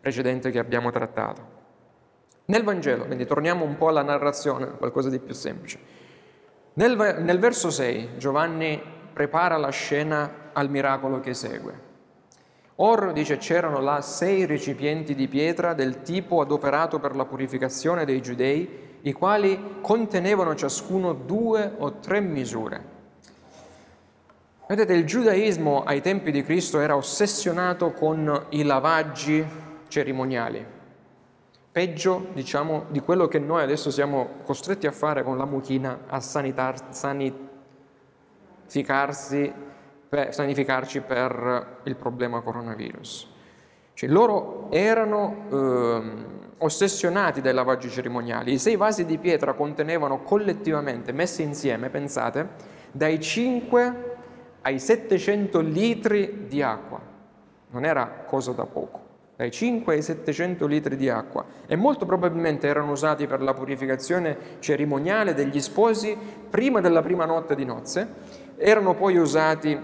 [0.01, 1.41] precedente che abbiamo trattato.
[2.47, 5.80] Nel Vangelo, quindi torniamo un po' alla narrazione, qualcosa di più semplice.
[6.73, 8.82] Nel, nel verso 6 Giovanni
[9.13, 11.87] prepara la scena al miracolo che segue.
[12.79, 18.21] Or, dice, c'erano là sei recipienti di pietra del tipo adoperato per la purificazione dei
[18.21, 22.95] giudei, i quali contenevano ciascuno due o tre misure.
[24.67, 29.43] Vedete, il giudaismo ai tempi di Cristo era ossessionato con i lavaggi
[29.87, 30.63] cerimoniali,
[31.71, 36.19] peggio, diciamo, di quello che noi adesso siamo costretti a fare con la mucchina, a
[36.19, 39.65] sanitar, sanificarsi
[40.08, 43.36] per sanificarci per il problema coronavirus.
[43.93, 46.02] Cioè, loro erano eh,
[46.60, 48.54] ossessionati dai lavaggi cerimoniali.
[48.54, 52.48] I sei vasi di pietra contenevano collettivamente, messi insieme, pensate,
[52.91, 54.15] dai 5
[54.62, 57.02] ai 700 litri di acqua.
[57.70, 59.06] Non era cosa da poco
[59.38, 64.36] dai 5 ai 700 litri di acqua e molto probabilmente erano usati per la purificazione
[64.58, 66.17] cerimoniale degli sposi
[66.50, 68.08] prima della prima notte di nozze,
[68.58, 69.80] erano poi usati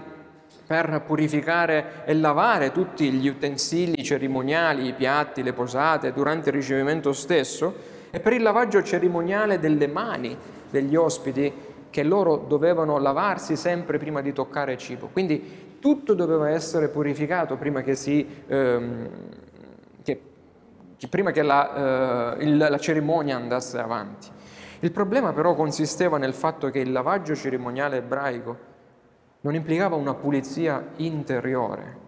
[0.66, 7.12] per purificare e lavare tutti gli utensili cerimoniali, i piatti, le posate durante il ricevimento
[7.12, 7.74] stesso
[8.10, 10.36] e per il lavaggio cerimoniale delle mani
[10.70, 11.52] degli ospiti
[11.90, 15.08] che loro dovevano lavarsi sempre prima di toccare cibo.
[15.12, 19.08] Quindi tutto doveva essere purificato prima che, si, ehm,
[20.02, 20.20] che,
[20.96, 24.28] che, prima che la, eh, il, la cerimonia andasse avanti.
[24.80, 28.72] Il problema però consisteva nel fatto che il lavaggio cerimoniale ebraico
[29.44, 32.02] non implicava una pulizia interiore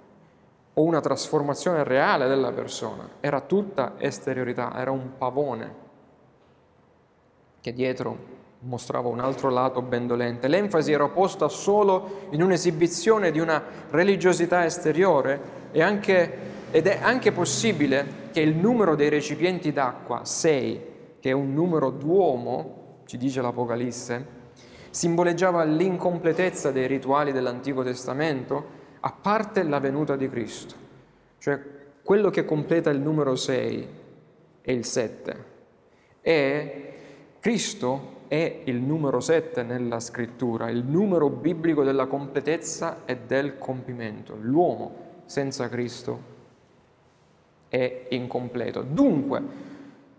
[0.72, 5.84] o una trasformazione reale della persona, era tutta esteriorità, era un pavone
[7.60, 10.48] che dietro mostrava un altro lato ben dolente.
[10.48, 16.38] L'enfasi era posta solo in un'esibizione di una religiosità esteriore e anche,
[16.70, 20.80] ed è anche possibile che il numero dei recipienti d'acqua, sei,
[21.20, 24.35] che è un numero d'uomo, ci dice l'Apocalisse,
[24.96, 28.64] simboleggiava l'incompletezza dei rituali dell'Antico Testamento,
[29.00, 30.74] a parte la venuta di Cristo.
[31.36, 31.60] Cioè
[32.02, 33.88] quello che completa il numero 6
[34.62, 35.44] è il 7.
[36.22, 36.94] E
[37.40, 44.34] Cristo è il numero 7 nella scrittura, il numero biblico della completezza e del compimento.
[44.40, 46.20] L'uomo senza Cristo
[47.68, 48.80] è incompleto.
[48.80, 49.42] Dunque,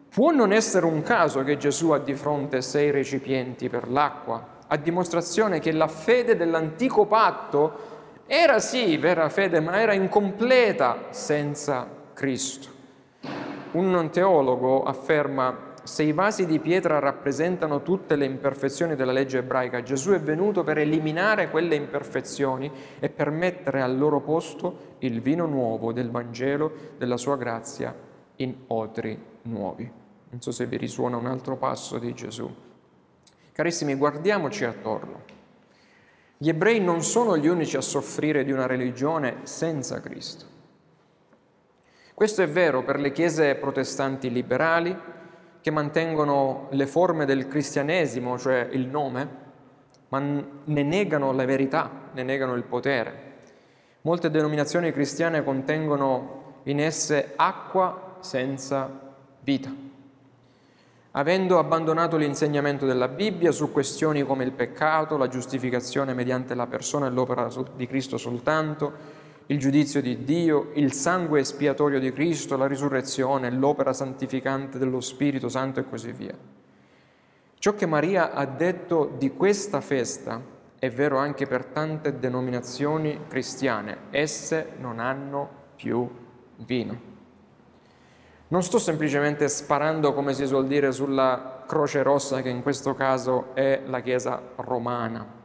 [0.07, 4.77] può non essere un caso che Gesù ha di fronte sei recipienti per l'acqua, a
[4.77, 12.75] dimostrazione che la fede dell'antico patto era sì vera fede, ma era incompleta senza Cristo.
[13.71, 19.81] Un teologo afferma se i vasi di pietra rappresentano tutte le imperfezioni della legge ebraica,
[19.81, 25.45] Gesù è venuto per eliminare quelle imperfezioni e per mettere al loro posto il vino
[25.45, 27.95] nuovo del Vangelo, della sua grazia,
[28.37, 29.89] in otri nuovi.
[30.29, 32.53] Non so se vi risuona un altro passo di Gesù.
[33.57, 35.23] Carissimi, guardiamoci attorno.
[36.37, 40.45] Gli ebrei non sono gli unici a soffrire di una religione senza Cristo.
[42.13, 44.95] Questo è vero per le chiese protestanti liberali,
[45.59, 49.27] che mantengono le forme del cristianesimo, cioè il nome,
[50.09, 53.37] ma ne negano la verità, ne negano il potere.
[54.01, 59.86] Molte denominazioni cristiane contengono in esse acqua senza vita.
[61.17, 67.07] Avendo abbandonato l'insegnamento della Bibbia su questioni come il peccato, la giustificazione mediante la persona
[67.07, 69.15] e l'opera di Cristo soltanto,
[69.47, 75.49] il giudizio di Dio, il sangue espiatorio di Cristo, la risurrezione, l'opera santificante dello Spirito
[75.49, 76.37] Santo e così via.
[77.57, 80.39] Ciò che Maria ha detto di questa festa
[80.77, 83.97] è vero anche per tante denominazioni cristiane.
[84.11, 86.07] Esse non hanno più
[86.57, 87.06] vino.
[88.49, 93.53] Non sto semplicemente sparando, come si suol dire, sulla croce rossa, che in questo caso
[93.53, 95.37] è la Chiesa romana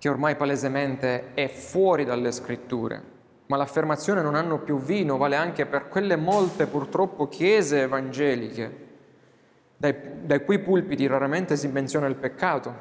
[0.00, 3.02] che ormai palesemente è fuori dalle scritture,
[3.46, 8.88] ma l'affermazione non hanno più vino vale anche per quelle molte purtroppo chiese evangeliche,
[9.76, 12.74] dai, dai cui pulpiti raramente si menziona il peccato,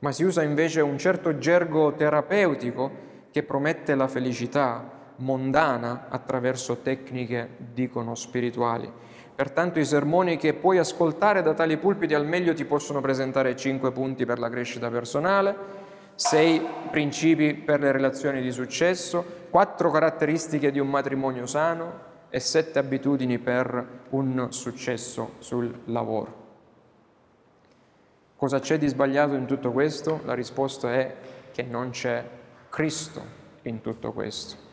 [0.00, 7.48] ma si usa invece un certo gergo terapeutico che promette la felicità mondana attraverso tecniche,
[7.72, 8.90] dicono, spirituali.
[9.34, 13.90] Pertanto i sermoni che puoi ascoltare da tali pulpiti al meglio ti possono presentare cinque
[13.90, 15.78] punti per la crescita personale,
[16.14, 22.78] sei principi per le relazioni di successo, quattro caratteristiche di un matrimonio sano e sette
[22.78, 26.38] abitudini per un successo sul lavoro.
[28.36, 30.20] Cosa c'è di sbagliato in tutto questo?
[30.24, 31.14] La risposta è
[31.52, 32.24] che non c'è
[32.68, 33.22] Cristo
[33.62, 34.69] in tutto questo.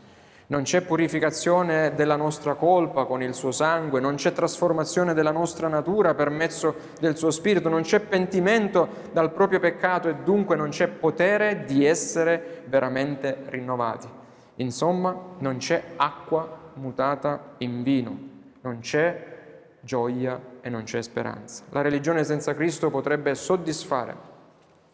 [0.50, 5.68] Non c'è purificazione della nostra colpa con il suo sangue, non c'è trasformazione della nostra
[5.68, 10.70] natura per mezzo del suo spirito, non c'è pentimento dal proprio peccato e dunque non
[10.70, 14.08] c'è potere di essere veramente rinnovati.
[14.56, 18.18] Insomma, non c'è acqua mutata in vino,
[18.62, 19.36] non c'è
[19.80, 21.64] gioia e non c'è speranza.
[21.72, 24.16] La religione senza Cristo potrebbe soddisfare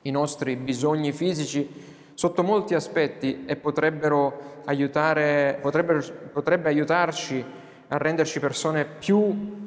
[0.03, 6.01] i nostri bisogni fisici sotto molti aspetti e potrebbero aiutare, potrebbero,
[6.33, 7.45] potrebbe aiutarci
[7.89, 9.63] a renderci persone più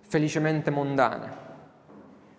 [0.00, 1.28] felicemente mondane,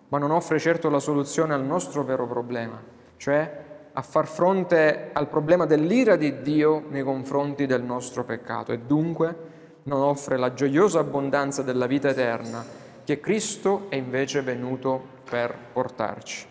[0.08, 2.82] ma non offre certo la soluzione al nostro vero problema,
[3.16, 3.60] cioè
[3.94, 9.50] a far fronte al problema dell'ira di Dio nei confronti del nostro peccato e dunque
[9.84, 12.64] non offre la gioiosa abbondanza della vita eterna
[13.04, 16.46] che Cristo è invece venuto per portarci.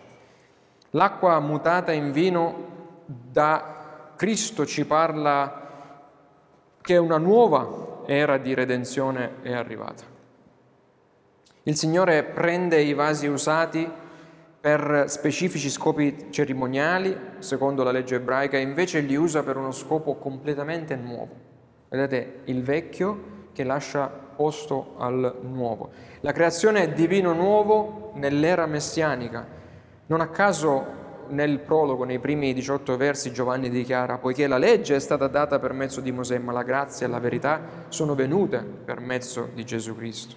[0.90, 2.70] L'acqua mutata in vino
[3.06, 5.60] da Cristo ci parla
[6.80, 10.04] che una nuova era di redenzione è arrivata.
[11.64, 13.88] Il Signore prende i vasi usati
[14.60, 20.16] per specifici scopi cerimoniali, secondo la legge ebraica, e invece li usa per uno scopo
[20.16, 21.34] completamente nuovo.
[21.88, 25.90] Vedete, il vecchio che lascia posto al nuovo.
[26.20, 29.46] La creazione di vino nuovo nell'era messianica.
[30.06, 35.00] Non a caso nel prologo, nei primi 18 versi, Giovanni dichiara, poiché la legge è
[35.00, 39.00] stata data per mezzo di Mosè, ma la grazia e la verità sono venute per
[39.00, 40.34] mezzo di Gesù Cristo.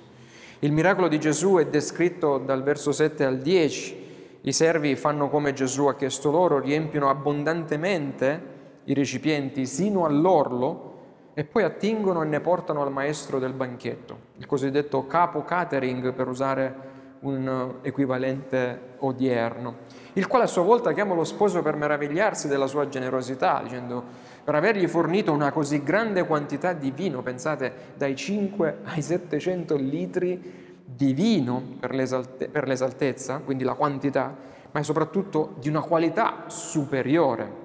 [0.59, 4.03] Il miracolo di Gesù è descritto dal verso 7 al 10
[4.41, 8.53] I servi fanno come Gesù ha chiesto loro, riempiono abbondantemente
[8.85, 10.93] i recipienti sino all'orlo
[11.33, 16.27] e poi attingono e ne portano al maestro del banchetto, il cosiddetto capo catering per
[16.27, 19.75] usare un equivalente odierno,
[20.15, 24.03] il quale a sua volta chiama lo sposo per meravigliarsi della sua generosità, dicendo
[24.43, 30.73] per avergli fornito una così grande quantità di vino, pensate dai 5 ai 700 litri
[30.85, 34.33] di vino per, l'esalte- per l'esaltezza, quindi la quantità,
[34.71, 37.63] ma soprattutto di una qualità superiore,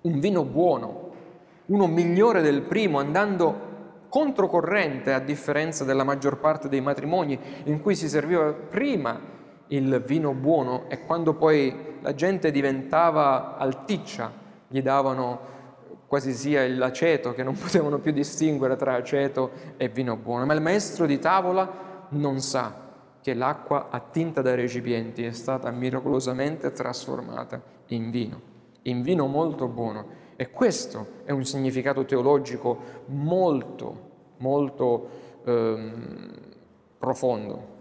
[0.00, 1.10] un vino buono,
[1.66, 3.66] uno migliore del primo, andando
[4.08, 9.36] controcorrente a differenza della maggior parte dei matrimoni in cui si serviva prima
[9.68, 14.32] il vino buono e quando poi la gente diventava alticcia
[14.68, 15.56] gli davano
[16.06, 20.46] quasi sia l'aceto che non potevano più distinguere tra aceto e vino buono.
[20.46, 22.86] Ma il maestro di tavola non sa
[23.20, 28.40] che l'acqua attinta dai recipienti è stata miracolosamente trasformata in vino,
[28.82, 35.08] in vino molto buono e questo è un significato teologico molto, molto
[35.44, 36.32] ehm,
[36.98, 37.76] profondo.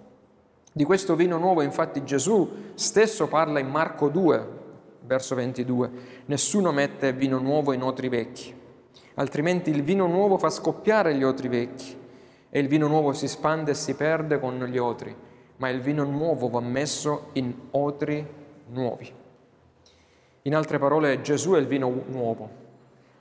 [0.78, 4.48] Di questo vino nuovo infatti Gesù stesso parla in Marco 2,
[5.08, 5.90] verso 22.
[6.26, 8.54] Nessuno mette vino nuovo in otri vecchi,
[9.16, 11.98] altrimenti il vino nuovo fa scoppiare gli otri vecchi
[12.52, 15.16] e il vino nuovo si spande e si perde con gli otri,
[15.56, 18.24] ma il vino nuovo va messo in otri
[18.68, 19.12] nuovi.
[20.44, 22.50] In altre parole, Gesù è il vino nuovo,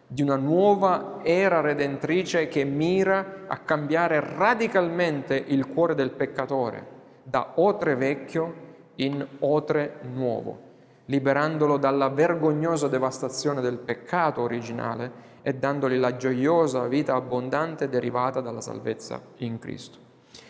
[0.06, 6.95] di una nuova era redentrice che mira a cambiare radicalmente il cuore del peccatore,
[7.28, 8.64] da otre vecchio
[8.96, 10.60] in otre nuovo,
[11.06, 18.60] liberandolo dalla vergognosa devastazione del peccato originale e dandogli la gioiosa vita abbondante derivata dalla
[18.60, 19.98] salvezza in Cristo.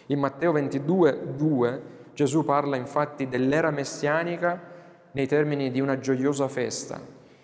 [0.08, 4.60] In Matteo 22, 2, Gesù parla infatti dell'era messianica
[5.12, 7.00] nei termini di una gioiosa festa.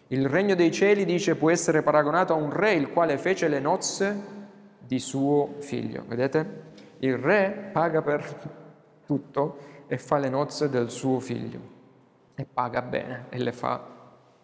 [0.08, 3.60] Il regno dei cieli, dice, può essere paragonato a un re il quale fece le
[3.60, 4.14] nozze
[4.78, 6.04] di suo figlio.
[6.06, 6.70] Vedete?
[6.98, 8.60] Il re paga per
[9.06, 11.60] tutto e fa le nozze del suo figlio
[12.34, 13.80] e paga bene e le fa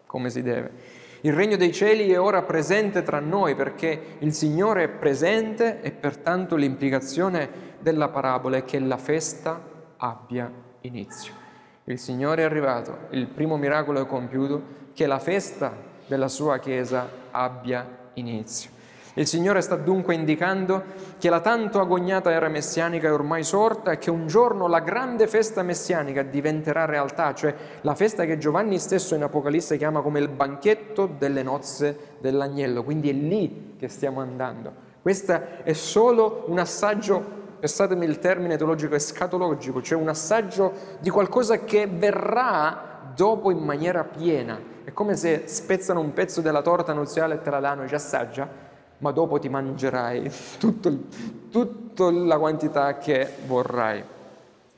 [0.06, 0.96] come si deve.
[1.22, 5.90] Il regno dei cieli è ora presente tra noi perché il Signore è presente e
[5.90, 9.60] pertanto l'implicazione della parabola è che la festa
[9.96, 10.50] abbia
[10.82, 11.46] inizio
[11.88, 15.74] il Signore è arrivato, il primo miracolo è compiuto, che la festa
[16.06, 18.70] della sua Chiesa abbia inizio.
[19.18, 20.80] Il Signore sta dunque indicando
[21.18, 25.26] che la tanto agognata era messianica è ormai sorta e che un giorno la grande
[25.26, 30.28] festa messianica diventerà realtà, cioè la festa che Giovanni stesso in Apocalisse chiama come il
[30.28, 32.84] banchetto delle nozze dell'agnello.
[32.84, 34.72] Quindi è lì che stiamo andando.
[35.02, 41.64] Questo è solo un assaggio passatemi il termine teologico escatologico, cioè un assaggio di qualcosa
[41.64, 44.60] che verrà dopo in maniera piena.
[44.84, 47.96] È come se spezzano un pezzo della torta nuziale e te la danno e ci
[47.96, 48.66] assaggia,
[48.98, 54.02] ma dopo ti mangerai tutta la quantità che vorrai.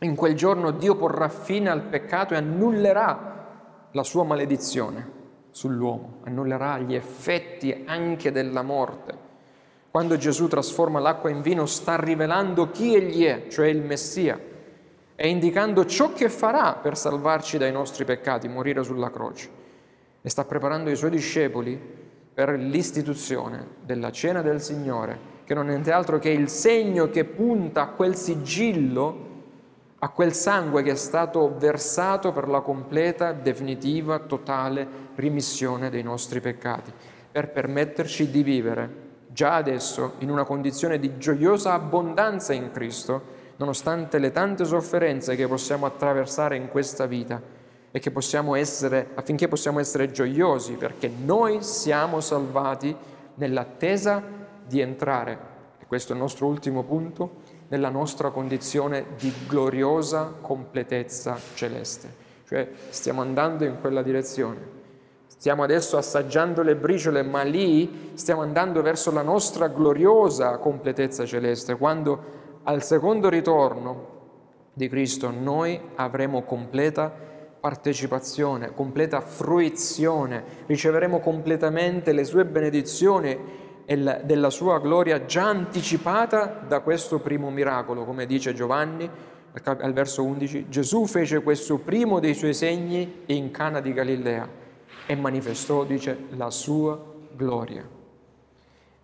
[0.00, 5.18] In quel giorno Dio porrà fine al peccato e annullerà la sua maledizione
[5.50, 9.28] sull'uomo, annullerà gli effetti anche della morte
[9.90, 14.38] quando Gesù trasforma l'acqua in vino sta rivelando chi egli è, cioè il Messia,
[15.16, 19.50] e indicando ciò che farà per salvarci dai nostri peccati, morire sulla croce.
[20.22, 21.99] E sta preparando i suoi discepoli
[22.32, 27.24] per l'istituzione della cena del Signore, che non è niente altro che il segno che
[27.24, 29.28] punta a quel sigillo,
[29.98, 36.40] a quel sangue che è stato versato per la completa, definitiva, totale rimissione dei nostri
[36.40, 36.92] peccati,
[37.30, 44.18] per permetterci di vivere già adesso in una condizione di gioiosa abbondanza in Cristo, nonostante
[44.18, 47.58] le tante sofferenze che possiamo attraversare in questa vita
[47.90, 52.94] e possiamo essere, affinché possiamo essere gioiosi, perché noi siamo salvati
[53.34, 54.22] nell'attesa
[54.64, 55.38] di entrare,
[55.80, 62.28] e questo è il nostro ultimo punto, nella nostra condizione di gloriosa completezza celeste.
[62.46, 64.78] Cioè stiamo andando in quella direzione.
[65.26, 71.76] Stiamo adesso assaggiando le briciole, ma lì stiamo andando verso la nostra gloriosa completezza celeste,
[71.76, 74.18] quando al secondo ritorno
[74.72, 77.28] di Cristo noi avremo completa
[77.60, 83.38] partecipazione, completa fruizione, riceveremo completamente le sue benedizioni
[83.84, 89.08] e della sua gloria già anticipata da questo primo miracolo, come dice Giovanni
[89.64, 94.48] al verso 11, Gesù fece questo primo dei suoi segni in Cana di Galilea
[95.06, 96.98] e manifestò, dice, la sua
[97.34, 97.86] gloria.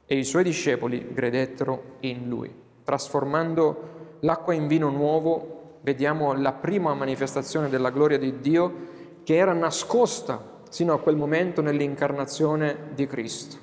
[0.07, 2.53] E i suoi discepoli credettero in lui,
[2.85, 5.56] trasformando l'acqua in vino nuovo
[5.87, 11.63] vediamo la prima manifestazione della gloria di Dio che era nascosta sino a quel momento
[11.63, 13.57] nell'incarnazione di Cristo.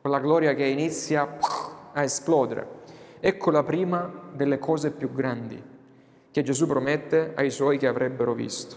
[0.00, 1.36] Quella gloria che inizia
[1.92, 2.76] a esplodere.
[3.18, 5.60] Ecco la prima delle cose più grandi
[6.30, 8.76] che Gesù promette ai suoi che avrebbero visto.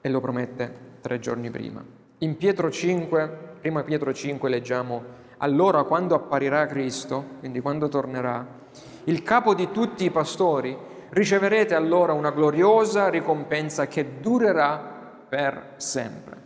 [0.00, 1.84] E lo promette tre giorni prima.
[2.18, 5.04] In Pietro 5, prima Pietro 5 leggiamo,
[5.38, 8.62] allora quando apparirà Cristo, quindi quando tornerà,
[9.04, 10.76] il capo di tutti i pastori,
[11.10, 16.36] riceverete allora una gloriosa ricompensa che durerà per sempre.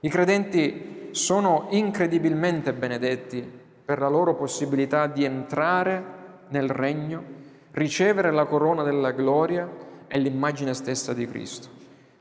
[0.00, 6.04] I credenti sono incredibilmente benedetti per la loro possibilità di entrare
[6.48, 7.22] nel regno,
[7.72, 9.68] ricevere la corona della gloria
[10.08, 11.68] e l'immagine stessa di Cristo.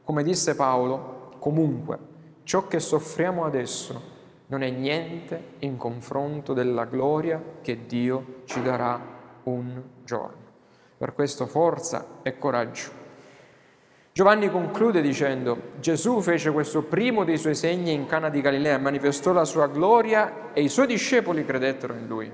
[0.03, 1.97] Come disse Paolo, comunque,
[2.43, 4.09] ciò che soffriamo adesso
[4.47, 10.49] non è niente in confronto della gloria che Dio ci darà un giorno.
[10.97, 12.99] Per questo forza e coraggio
[14.13, 19.31] Giovanni conclude dicendo, Gesù fece questo primo dei suoi segni in Cana di Galilea, manifestò
[19.31, 22.29] la sua gloria e i suoi discepoli credettero in lui.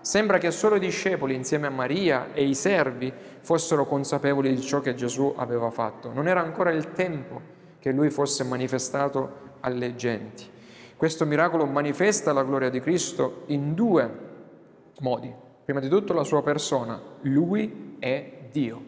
[0.00, 4.80] Sembra che solo i discepoli, insieme a Maria e i servi, fossero consapevoli di ciò
[4.80, 6.12] che Gesù aveva fatto.
[6.12, 7.40] Non era ancora il tempo
[7.78, 10.44] che lui fosse manifestato alle genti.
[10.96, 14.10] Questo miracolo manifesta la gloria di Cristo in due
[14.98, 15.32] modi.
[15.66, 18.80] Prima di tutto la sua persona, lui è Dio.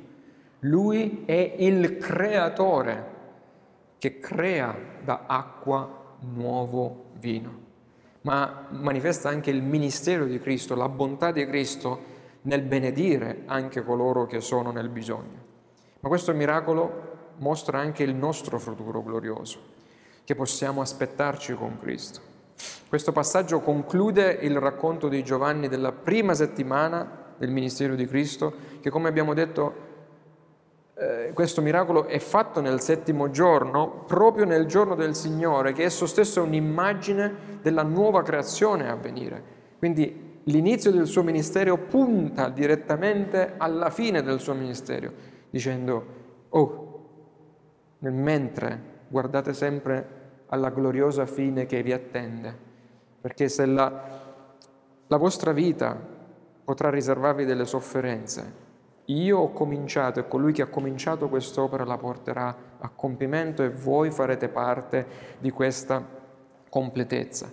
[0.61, 3.17] Lui è il creatore
[3.99, 7.59] che crea da acqua nuovo vino,
[8.21, 12.01] ma manifesta anche il ministero di Cristo, la bontà di Cristo
[12.43, 15.47] nel benedire anche coloro che sono nel bisogno.
[15.99, 19.59] Ma questo miracolo mostra anche il nostro futuro glorioso,
[20.23, 22.28] che possiamo aspettarci con Cristo.
[22.89, 28.89] Questo passaggio conclude il racconto di Giovanni della prima settimana del ministero di Cristo, che
[28.89, 29.75] come abbiamo detto
[30.95, 36.07] eh, questo miracolo è fatto nel settimo giorno, proprio nel giorno del Signore, che esso
[36.07, 39.43] stesso è un'immagine della nuova creazione a venire.
[39.77, 45.13] Quindi l'inizio del suo ministero punta direttamente alla fine del suo ministero,
[45.51, 46.07] dicendo,
[46.49, 47.09] oh,
[47.99, 50.17] nel mentre guardate sempre
[50.47, 52.68] alla gloriosa fine che vi attende,
[53.21, 54.03] perché se la,
[55.07, 55.97] la vostra vita
[56.65, 58.67] potrà riservarvi delle sofferenze,
[59.07, 64.11] io ho cominciato e colui che ha cominciato quest'opera la porterà a compimento e voi
[64.11, 65.07] farete parte
[65.39, 66.05] di questa
[66.69, 67.51] completezza.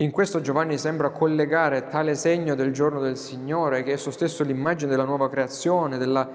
[0.00, 4.44] In questo Giovanni sembra collegare tale segno del giorno del Signore, che è esso stesso
[4.44, 6.28] l'immagine della nuova creazione, della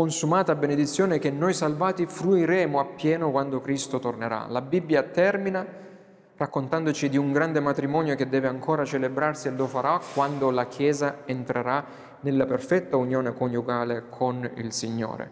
[0.00, 4.46] consumata benedizione che noi salvati fruiremo appieno quando Cristo tornerà.
[4.48, 5.66] La Bibbia termina
[6.38, 11.18] raccontandoci di un grande matrimonio che deve ancora celebrarsi e lo farà quando la Chiesa
[11.26, 11.84] entrerà
[12.20, 15.30] nella perfetta unione coniugale con il Signore.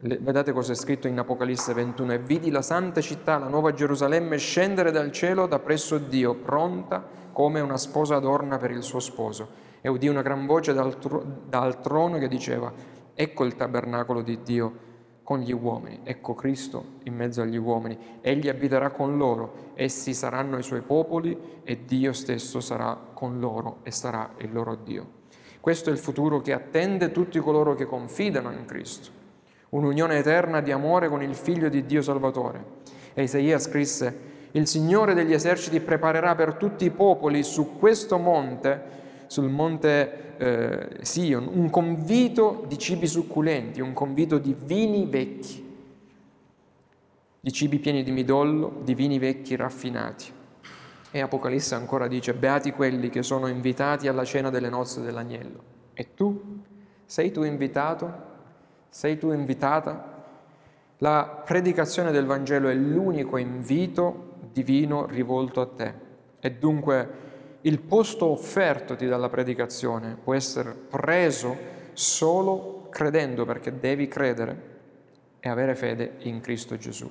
[0.00, 2.14] Vedete cosa è scritto in Apocalisse 21?
[2.14, 7.00] E vidi la santa città, la nuova Gerusalemme, scendere dal cielo da presso Dio, pronta
[7.32, 9.68] come una sposa adorna per il suo sposo.
[9.80, 12.72] E udì una gran voce dal, tro- dal trono che diceva,
[13.20, 14.88] ecco il tabernacolo di Dio
[15.22, 16.00] con gli uomini.
[16.04, 18.18] Ecco Cristo in mezzo agli uomini.
[18.22, 23.80] Egli abiterà con loro, essi saranno i suoi popoli e Dio stesso sarà con loro
[23.82, 25.18] e sarà il loro Dio.
[25.60, 29.10] Questo è il futuro che attende tutti coloro che confidano in Cristo.
[29.68, 32.64] Un'unione eterna di amore con il Figlio di Dio Salvatore.
[33.12, 38.99] E Isaia scrisse, il Signore degli eserciti preparerà per tutti i popoli su questo monte
[39.30, 45.64] sul monte eh, Sion, un convito di cibi succulenti, un convito di vini vecchi,
[47.38, 50.32] di cibi pieni di midollo, di vini vecchi raffinati.
[51.12, 55.62] E Apocalisse ancora dice, beati quelli che sono invitati alla cena delle nozze dell'agnello.
[55.94, 56.58] E tu?
[57.04, 58.12] Sei tu invitato?
[58.88, 60.24] Sei tu invitata?
[60.98, 65.94] La predicazione del Vangelo è l'unico invito divino rivolto a te.
[66.40, 67.28] E dunque
[67.62, 71.56] il posto offertoti dalla predicazione può essere preso
[71.92, 74.68] solo credendo, perché devi credere
[75.40, 77.10] e avere fede in Cristo Gesù.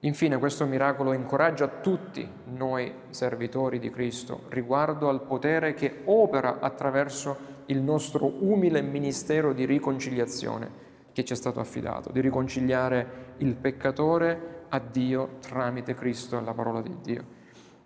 [0.00, 7.56] Infine questo miracolo incoraggia tutti noi servitori di Cristo riguardo al potere che opera attraverso
[7.66, 14.66] il nostro umile ministero di riconciliazione che ci è stato affidato, di riconciliare il peccatore
[14.68, 17.36] a Dio tramite Cristo e la parola di Dio.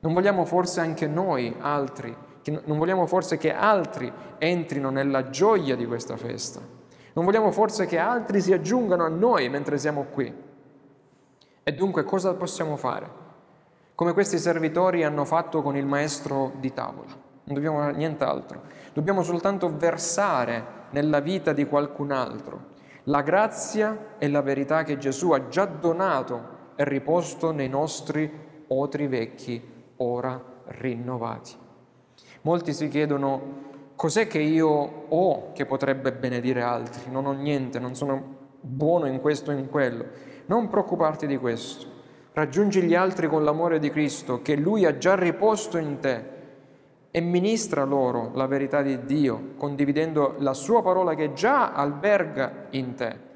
[0.03, 2.15] Non vogliamo forse anche noi altri,
[2.65, 6.61] non vogliamo forse che altri entrino nella gioia di questa festa.
[7.15, 10.33] Non vogliamo forse che altri si aggiungano a noi mentre siamo qui.
[11.63, 13.21] E dunque cosa possiamo fare?
[13.95, 17.11] Come questi servitori hanno fatto con il maestro di tavola.
[17.45, 22.71] non dobbiamo fare nient'altro, dobbiamo soltanto versare nella vita di qualcun altro
[23.07, 28.31] la grazia e la verità che Gesù ha già donato e riposto nei nostri
[28.69, 29.61] otri vecchi,
[30.03, 31.53] ora rinnovati.
[32.43, 34.69] Molti si chiedono cos'è che io
[35.09, 37.11] ho che potrebbe benedire altri?
[37.11, 40.05] Non ho niente, non sono buono in questo o in quello.
[40.47, 41.87] Non preoccuparti di questo.
[42.33, 46.31] Raggiungi gli altri con l'amore di Cristo che Lui ha già riposto in te
[47.11, 52.95] e ministra loro la verità di Dio, condividendo la sua parola che già alberga in
[52.95, 53.31] te.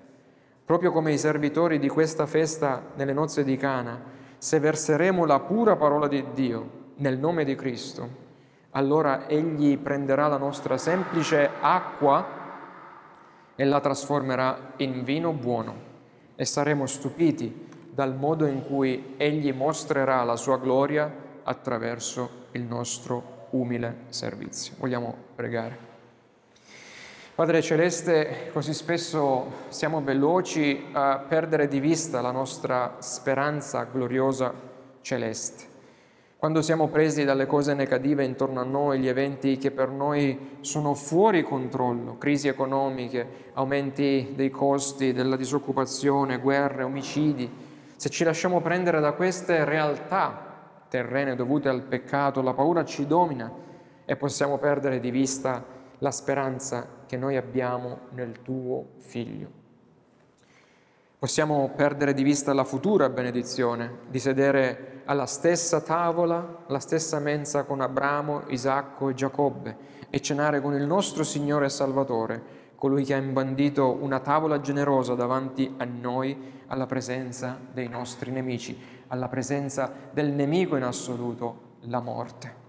[0.64, 4.00] Proprio come i servitori di questa festa nelle nozze di Cana,
[4.39, 8.24] se verseremo la pura parola di Dio nel nome di Cristo,
[8.70, 12.26] allora Egli prenderà la nostra semplice acqua
[13.55, 15.74] e la trasformerà in vino buono
[16.37, 21.11] e saremo stupiti dal modo in cui Egli mostrerà la sua gloria
[21.43, 24.74] attraverso il nostro umile servizio.
[24.78, 25.86] Vogliamo pregare.
[27.37, 34.55] Padre Celeste, così spesso siamo veloci a perdere di vista la nostra speranza gloriosa
[35.03, 35.64] celeste.
[36.39, 40.95] Quando siamo presi dalle cose negative intorno a noi, gli eventi che per noi sono
[40.95, 47.53] fuori controllo, crisi economiche, aumenti dei costi, della disoccupazione, guerre, omicidi,
[47.97, 50.55] se ci lasciamo prendere da queste realtà
[50.89, 53.53] terrene dovute al peccato, la paura ci domina
[54.07, 59.64] e possiamo perdere di vista la speranza che noi abbiamo nel tuo Figlio.
[61.18, 67.64] Possiamo perdere di vista la futura benedizione di sedere alla stessa tavola, alla stessa mensa
[67.64, 69.76] con Abramo, Isacco e Giacobbe
[70.11, 72.42] e cenare con il nostro Signore e Salvatore,
[72.76, 78.78] colui che ha imbandito una tavola generosa davanti a noi alla presenza dei nostri nemici,
[79.09, 82.65] alla presenza del nemico in assoluto, la morte.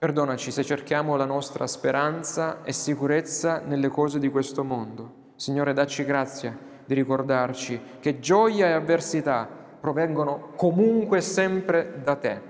[0.00, 5.32] Perdonaci se cerchiamo la nostra speranza e sicurezza nelle cose di questo mondo.
[5.36, 9.46] Signore, dacci grazia di ricordarci che gioia e avversità
[9.78, 12.40] provengono comunque sempre da te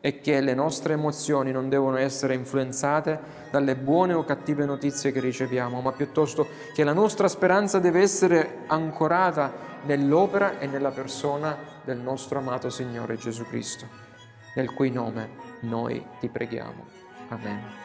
[0.00, 3.20] e che le nostre emozioni non devono essere influenzate
[3.52, 8.64] dalle buone o cattive notizie che riceviamo, ma piuttosto che la nostra speranza deve essere
[8.66, 9.52] ancorata
[9.84, 13.86] nell'opera e nella persona del nostro amato Signore Gesù Cristo,
[14.56, 16.84] nel cui nome noi ti preghiamo.
[17.28, 17.76] Amen.